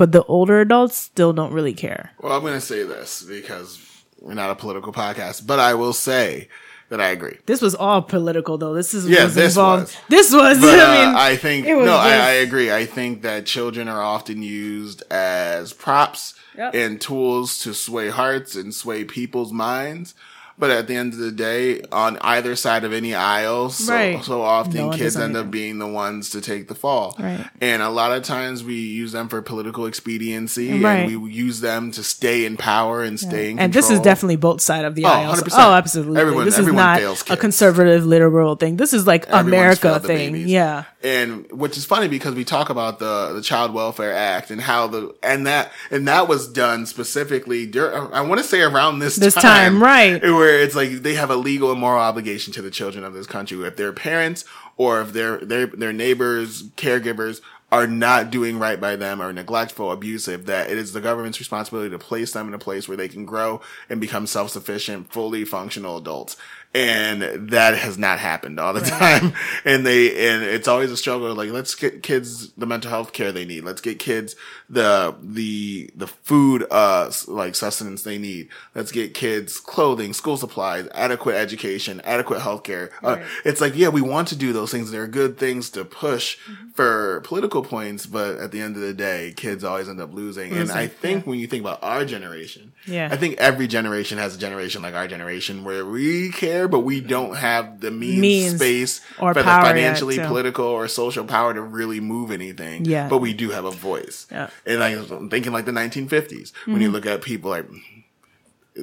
[0.00, 2.12] but the older adults still don't really care.
[2.22, 3.78] Well, I'm going to say this because
[4.18, 6.48] we're not a political podcast, but I will say
[6.90, 7.38] that I agree.
[7.46, 9.96] this was all political though this is Yeah, was this involved was.
[10.08, 12.70] this was But, uh, i mean I think no, I, I agree.
[12.72, 16.74] I think that children are often used as props Yep.
[16.74, 20.14] and tools to sway hearts and sway people's minds.
[20.60, 24.22] But at the end of the day, on either side of any aisle, so, Right.
[24.22, 27.16] so often No kids does end up being the ones to take the fall.
[27.18, 27.44] Right.
[27.62, 31.08] And a lot of times we use them for political expediency Right.
[31.10, 33.64] and we use them to stay in power and stay in control.
[33.64, 35.34] and this is definitely both side of the Oh, aisle.
[35.52, 36.20] Oh, absolutely.
[36.20, 38.76] Everyone- this is not fails a conservative liberal thing.
[38.76, 40.36] This is like Everyone's America thing.
[40.46, 40.84] Yeah.
[41.02, 44.86] and which is funny because we talk about the the Child Welfare Act and how
[44.86, 47.64] the and that and that was done specifically.
[47.66, 50.22] Dur- I want to say around this This time, right.
[50.22, 53.26] Where it's like they have a legal and moral obligation to the children of this
[53.26, 53.62] country.
[53.66, 54.44] If their parents
[54.76, 57.40] or if their their their neighbors, caregivers
[57.72, 61.88] are not doing right by them or neglectful, abusive, that it is the government's responsibility
[61.90, 65.96] to place them in a place where they can grow and become self-sufficient, fully functional
[65.96, 66.36] adults.
[66.72, 69.32] And that has not happened all the time.
[69.64, 71.34] And they, and it's always a struggle.
[71.34, 73.62] Like, let's get kids the mental health care they need.
[73.64, 74.36] Let's get kids
[74.70, 78.48] the, the, the food, uh, like sustenance they need.
[78.74, 82.90] Let's get kids clothing, school supplies, adequate education, adequate health care.
[83.02, 84.90] Uh, it's like, yeah, we want to do those things.
[84.90, 86.70] They're good things to push Mm-hmm.
[86.70, 90.52] for political points, but at the end of the day, kids always end up losing.
[90.52, 93.08] and I think when you think about our generation, Yeah.
[93.10, 97.00] I think every generation has a generation like our generation where we care, but we
[97.00, 100.24] don't have the means, Means space, or for the power yet, financially, too.
[100.26, 102.84] political, or social power to really move anything.
[102.84, 103.08] Yeah.
[103.08, 104.26] But we do have a voice.
[104.30, 104.50] Yeah.
[104.66, 106.80] And like, I'm thinking like the 1950s when Mm-hmm.
[106.82, 107.66] you look at people like,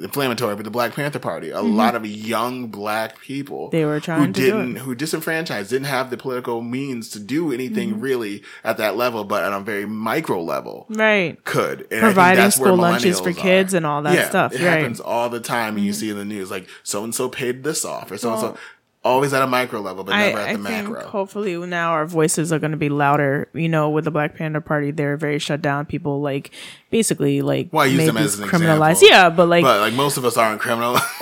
[0.04, 3.78] inflammatory, but the Black Panther Party, a lot of young black people Mm-hmm.
[3.78, 4.80] They were trying who to didn't, it.
[4.82, 8.02] who disenfranchised, didn't have the political means to do anything Mm-hmm.
[8.02, 11.43] really at that level, but on a very micro level Right.
[11.43, 11.88] could.
[11.91, 13.78] And I Providing school lunches for kids are.
[13.78, 14.64] and all that Yeah, stuff, It right.
[14.66, 14.74] Mm-hmm.
[14.80, 17.64] happens all the time, and you see in the news like so and so paid
[17.64, 18.58] this off, or so and so.
[19.04, 21.08] Always at a micro level, but I, never at I the think macro.
[21.08, 23.48] hopefully now our voices are going to be louder.
[23.54, 25.86] You know, with the Black Panther Party, they're very shut down.
[25.86, 26.52] People like
[26.90, 28.92] basically like Well, I use them as an criminalized.
[29.02, 29.08] example.
[29.10, 30.94] Yeah, but like but like most of us aren't criminal.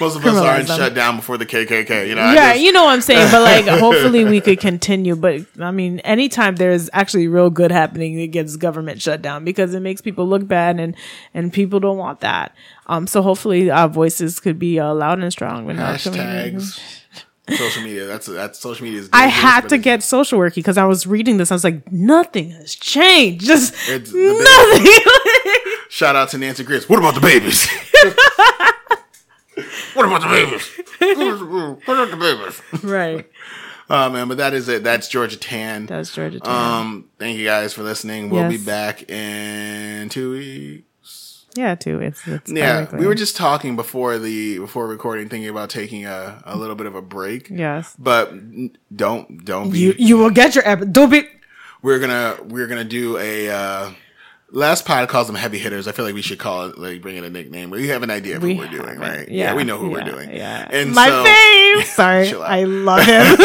[0.00, 0.78] most of us aren't them.
[0.78, 2.08] shut down before the KKK.
[2.08, 3.30] You know, yeah, just- you know what I'm saying.
[3.30, 5.16] But like, hopefully we could continue.
[5.16, 9.74] But I mean, anytime there's actually real good happening, it gets government shut down because
[9.74, 10.94] it makes people look bad, and
[11.34, 12.54] and people don't want that.
[12.86, 15.64] Um, so hopefully our voices could be uh, loud and strong.
[15.64, 16.99] When our community- hashtags,
[17.56, 18.06] social media.
[18.06, 19.00] That's that's social media.
[19.00, 21.50] Is I had to get social worky because I was reading this.
[21.50, 23.46] I was like, nothing has changed.
[23.46, 25.64] Just It's nothing.
[25.88, 26.88] Shout out to Nancy Grace.
[26.88, 27.66] What about the babies?
[29.94, 30.66] what about the babies?
[31.86, 32.84] what about the babies?
[32.84, 33.28] right.
[33.92, 34.84] Oh man, but that is it.
[34.84, 35.86] That's Georgia Tann.
[35.86, 36.38] That's Georgia.
[36.38, 36.48] Tech.
[36.48, 38.30] Um, thank you guys for listening.
[38.30, 40.84] We'll be back in two weeks.
[41.56, 42.00] Yeah, too.
[42.00, 42.98] It's, it's Yeah, bi-weekly.
[43.00, 46.86] we were just talking before the before recording, thinking about taking a, a little bit
[46.86, 47.48] of a break.
[47.50, 47.94] yes.
[47.98, 48.32] But
[48.94, 49.78] don't don't be.
[49.78, 51.24] You you will get your ep- don't be
[51.82, 53.90] we're gonna we're gonna do a uh,
[54.50, 55.88] last pod calls them heavy hitters.
[55.88, 57.70] I feel like we should call it like bring it a nickname.
[57.70, 58.98] We have an idea of We who we're doing, it.
[58.98, 59.28] right?
[59.28, 60.30] Yeah, we know who we're doing.
[60.30, 61.84] Yeah, and my so, fave.
[61.86, 63.36] Sorry, I love him.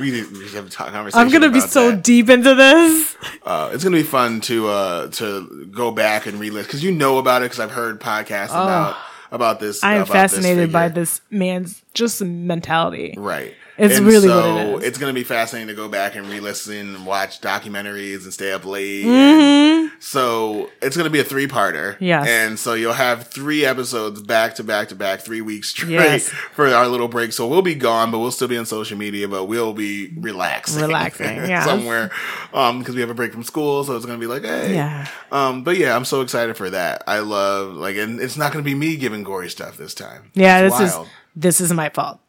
[0.00, 1.20] We did we have a conversation.
[1.20, 2.02] I'm gonna be so that.
[2.02, 3.16] deep into this.
[3.42, 7.18] Uh, it's gonna be fun to uh to go back and relist because you know
[7.18, 8.96] about it because I've heard podcasts about
[9.30, 9.82] about this.
[9.82, 13.14] I am about this fascinated by this man's just mentality.
[13.16, 13.54] Right.
[13.76, 14.84] It's And really so what it is.
[14.88, 18.52] It's going to be fascinating to go back and re-listen and watch documentaries and stay
[18.52, 19.04] up late.
[19.04, 19.96] Mm-hmm.
[20.00, 21.96] So it's going to be a three-parter.
[21.98, 22.26] Yes.
[22.28, 26.28] And so you'll have three episodes back to back to back, three weeks straight Yes.
[26.28, 27.32] for our little break.
[27.32, 30.80] So we'll be gone, but we'll still be on social media, but we'll be relaxing.
[30.82, 31.64] Relaxing, yeah.
[31.64, 32.10] Somewhere.
[32.52, 33.82] Um, because we have a break from school.
[33.84, 34.74] So it's going to be like, hey.
[34.74, 35.08] Yeah.
[35.32, 37.02] Um, but yeah, I'm so excited for that.
[37.06, 40.30] I love, like, and it's not going to be me giving gory stuff this time.
[40.34, 41.06] Yeah, It's this wild.
[41.06, 42.20] is this is my fault.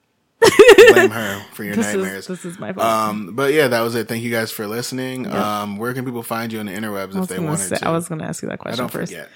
[0.93, 2.29] Blame her for your This nightmares.
[2.29, 2.85] is this is my fault.
[2.85, 4.07] Um, but yeah, that was it.
[4.07, 5.31] Thank you guys for listening.
[5.31, 7.87] Um, where can people find you on the interwebs if they wanted say, to?
[7.87, 9.11] I was gonna ask you that I question don't first.
[9.11, 9.29] forget.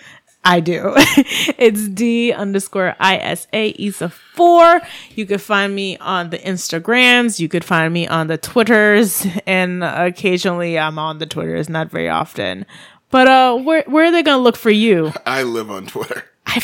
[0.46, 0.94] I do.
[1.58, 4.82] it's D underscore ISA Isa four.
[5.16, 7.40] You could find me on the Instagrams.
[7.40, 12.08] You could find me on the Twitters, and occasionally I'm on the Twitters, not very
[12.10, 12.66] often.
[13.12, 15.12] But uh, where where are they gonna look for you?
[15.26, 16.24] I live on Twitter.
[16.46, 16.62] I,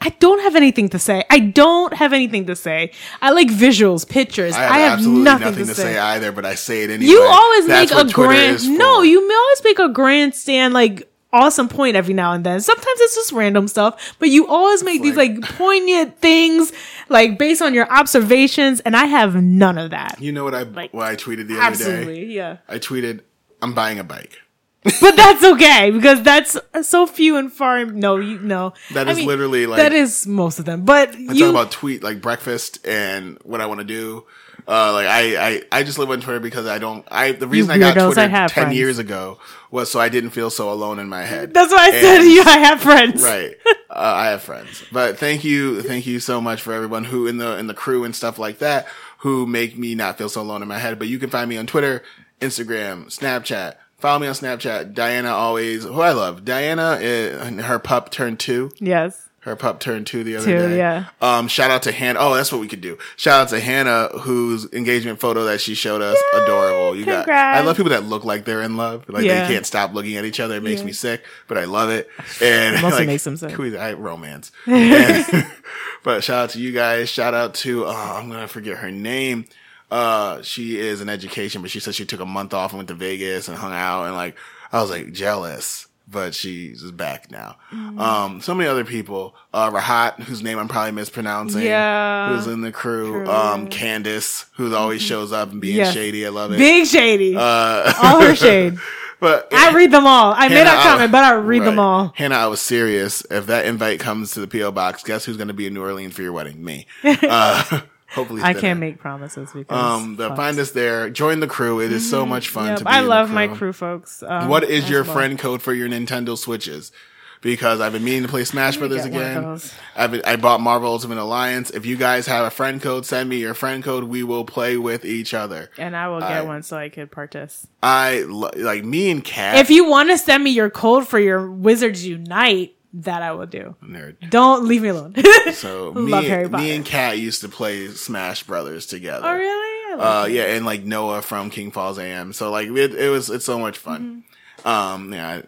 [0.00, 1.24] I don't have anything to say.
[1.30, 2.92] I don't have anything to say.
[3.20, 4.54] I like visuals, pictures.
[4.54, 5.82] I have, I have, absolutely nothing, nothing, to, to say.
[5.94, 5.98] say.
[5.98, 7.10] either, but I say it anyway.
[7.10, 8.78] You always That's make a Twitter grand.
[8.78, 12.60] No, you may always make a grandstand like awesome point every now and then.
[12.60, 16.72] Sometimes it's just random stuff, but you always make these like- like poignant things
[17.08, 20.16] like based on your observations, and I have none of that.
[20.20, 21.84] You know what I Like, what I tweeted the other day?
[21.84, 22.58] Absolutely, yeah.
[22.68, 23.20] I tweeted,
[23.62, 24.38] "I'm buying a bike."
[24.84, 27.84] But that's okay because that's so few and far.
[27.84, 28.72] No, you no.
[28.94, 30.84] That I is literally, like- that is most of them.
[30.84, 34.24] But I you talk about tweet like breakfast and what I want to do.
[34.66, 37.06] Uh, like I, I, I just live on Twitter because I don't.
[37.10, 38.76] I the reason I got Twitter I ten friends.
[38.76, 39.38] years ago
[39.70, 41.54] was so I didn't feel so alone in my head.
[41.54, 42.42] that's why I And- said you.
[42.42, 43.22] I have friends.
[43.22, 43.54] right
[43.90, 47.38] uh, i have friends but thank you thank you so much for everyone who in
[47.38, 48.86] the in the crew and stuff like that
[49.18, 51.56] who make me not feel so alone in my head but you can find me
[51.56, 52.02] on twitter
[52.40, 58.10] instagram snapchat follow me on snapchat diana always who i love diana uh, her pup
[58.10, 59.28] turned two Yes.
[59.40, 60.76] her pup turned two the other Two, day.
[60.76, 61.06] yeah.
[61.22, 62.18] Um, shout out to Hannah.
[62.20, 62.98] Oh, that's what we could do.
[63.16, 66.18] Shout out to Hannah, whose engagement photo that she showed us.
[66.34, 66.96] Yay, Adorable.
[66.96, 67.28] You got.
[67.30, 69.08] I love people that look like they're in love.
[69.08, 69.46] Like Yeah.
[69.46, 70.56] they can't stop looking at each other.
[70.56, 70.86] It makes Yeah.
[70.86, 72.10] me sick, but I love it.
[72.42, 73.56] And Mostly like, makes them sick.
[73.56, 74.52] we- I romance.
[74.66, 75.46] And-
[76.02, 77.08] but shout out to you guys.
[77.08, 77.86] Shout out to.
[77.86, 79.46] Oh, I'm gonna forget her name.
[79.90, 82.88] Uh, she is in education, but she said she took a month off and went
[82.88, 84.36] to Vegas and hung out and like
[84.72, 85.86] I was like jealous.
[86.10, 87.56] But she's back now.
[87.70, 88.00] Mm.
[88.00, 89.34] Um, so many other people.
[89.52, 91.60] Uh, Rahat, whose name I'm probably mispronouncing.
[91.62, 92.34] Yeah.
[92.34, 93.10] Who's in the crew.
[93.12, 93.26] True.
[93.26, 93.60] Mm-hmm.
[93.62, 95.92] Um, Candace, who always shows up and being Yes.
[95.92, 96.24] shady.
[96.24, 96.56] I love it.
[96.56, 97.36] Big shady.
[97.36, 98.78] uh, all her shade.
[99.20, 100.32] but I read them all.
[100.32, 102.14] I made Hannah, that comment, but I read them all.
[102.16, 103.22] Hannah, I was serious.
[103.30, 105.82] If that invite comes to the PO box, guess who's going to be in New
[105.82, 106.64] Orleans for your wedding?
[106.64, 106.86] Me.
[107.04, 111.10] Uh, hopefully, I can't make promises because Um, but find us there.
[111.10, 111.80] Join the crew.
[111.80, 112.70] It is so much fun Mm-hmm.
[112.70, 112.90] Yep, to be.
[112.90, 114.22] I love my crew, folks.
[114.26, 115.12] Um, What is your well.
[115.14, 116.92] friend code for your Nintendo Switches?
[117.40, 119.70] Because I've been meaning to play Smash Brothers get one of again.
[119.94, 121.70] I've been, I bought Marvel Ultimate Alliance.
[121.70, 124.02] If you guys have a friend code, send me your friend code.
[124.04, 125.70] We will play with each other.
[125.78, 127.70] And I will get I- one so I could participate.
[127.80, 129.56] I like me and Cat.
[129.58, 133.46] If you want to send me your code for your Wizards Unite, that I will
[133.46, 133.76] do.
[133.82, 134.30] Nerd.
[134.30, 135.14] Don't leave me alone.
[135.52, 136.62] So Love me, Harry Potter.
[136.62, 139.26] me and Kat used to play Smash Brothers together.
[139.26, 139.92] oh really?
[139.92, 142.32] I love Uh, yeah, and like Noah from King Falls AM.
[142.32, 144.24] So like it, it was it's so much fun.
[144.64, 145.42] Um, yeah, I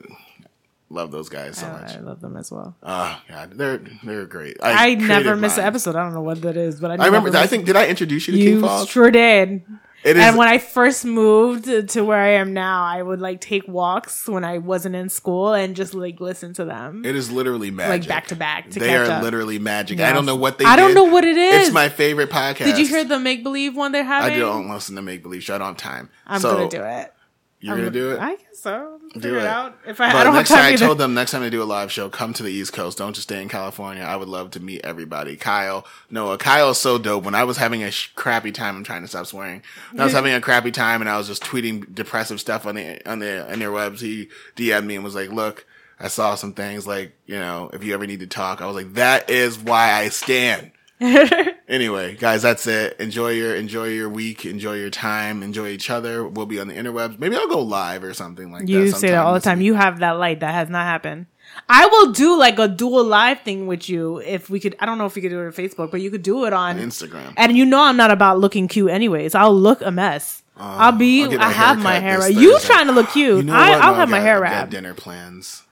[0.88, 1.76] love those guys so Mm-hmm.
[1.76, 1.97] I, much.
[1.97, 2.74] I love them as well.
[2.82, 4.57] Oh god, they're they're great.
[4.62, 5.97] I never created miss an episode.
[5.97, 7.30] I don't know what that is, but I, I remember.
[7.30, 8.88] never I think did I introduce you to you King Falls?
[8.88, 9.62] sure did.
[10.03, 10.23] It is.
[10.23, 14.27] And when I first moved to where I am now, I would like take walks
[14.27, 18.03] when I wasn't in school and just like listen to them, it is literally magic.
[18.03, 19.23] like back to back to They are up.
[19.23, 19.99] literally magic.
[19.99, 20.11] Yes.
[20.11, 20.65] I don't know what they.
[20.65, 21.67] I don't know what it is.
[21.67, 22.65] It's my favorite podcast.
[22.65, 24.33] Did you hear the make believe one they're having?
[24.33, 26.09] I don't listen to make believe don't have time.
[26.27, 27.13] I'm so gonna do it.
[27.61, 28.21] You're I'm gonna um, do it.
[28.21, 28.99] I guess so.
[29.13, 29.43] Figure it.
[29.43, 29.77] it out.
[29.87, 31.51] If I, But I don't have next time time I told them next time they
[31.51, 32.97] do a live show, come to the East Coast.
[32.97, 34.03] Don't just stay in California.
[34.03, 35.37] I would love to meet everybody.
[35.37, 37.25] Kyle, Noah, Kyle is so dope.
[37.25, 39.63] When I was having a sh- crappy time, I'm trying to stop swearing.
[39.91, 42.77] When I was having a crappy time and I was just tweeting depressive stuff on
[42.77, 44.01] the on the interwebs.
[44.01, 45.67] He DM'd me and was like, "Look,
[45.99, 46.87] I saw some things.
[46.87, 49.93] Like, you know, if you ever need to talk, I was like, that is why
[49.93, 50.73] I stand."
[51.71, 52.99] Anyway, guys, that's it.
[52.99, 56.27] Enjoy your enjoy your week, enjoy your time, enjoy each other.
[56.27, 57.18] We'll be on the interwebs.
[57.21, 58.68] Maybe I'll go live or something like that.
[58.73, 59.59] You say that all the time.
[59.59, 59.66] week.
[59.66, 60.41] You have that light.
[60.41, 61.27] That has not happened.
[61.68, 64.75] I will do like a dual live thing with you if we could.
[64.81, 66.53] I don't know if we could do it on Facebook, but you could do it
[66.53, 67.35] on Instagram.
[67.37, 69.37] And you know I'm not about looking cute anyways.
[69.37, 70.43] I'll look a mess.
[70.57, 71.23] I'll be.
[71.25, 72.35] I'll I have my hair wrapped.
[72.35, 73.37] You trying to look cute?
[73.39, 74.71] You know I, I'll No, have my hair wrapped.
[74.73, 75.62] dinner plans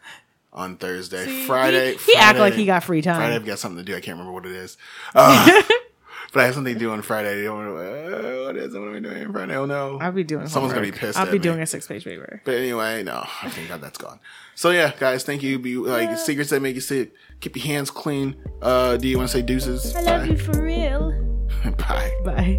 [0.53, 1.27] on Thursday.
[1.27, 1.95] See, Friday.
[1.97, 3.17] he- he act like he got free time.
[3.17, 3.97] Friday, I've got something to do.
[3.97, 4.77] I can't remember what it is.
[5.15, 5.63] Uh,
[6.33, 7.41] but I have something to do on Friday.
[7.43, 8.79] I don't know, uh, what is it?
[8.79, 9.57] What am I doing on Friday?
[9.57, 9.99] Oh no.
[10.01, 10.47] I'll be doing.
[10.47, 11.43] Someone's gonna be pissed I'll at be me.
[11.43, 12.41] doing a six page paper.
[12.45, 14.21] But anyway, no, I think God, that's gone.
[14.55, 15.59] So yeah, guys, thank you.
[15.59, 17.13] Be like secrets that make you sick.
[17.41, 18.37] Keep your hands clean.
[18.61, 19.95] Uh, do you want to say deuces?
[19.95, 21.13] I love you for real.
[21.79, 22.13] Bye.
[22.25, 22.59] Bye.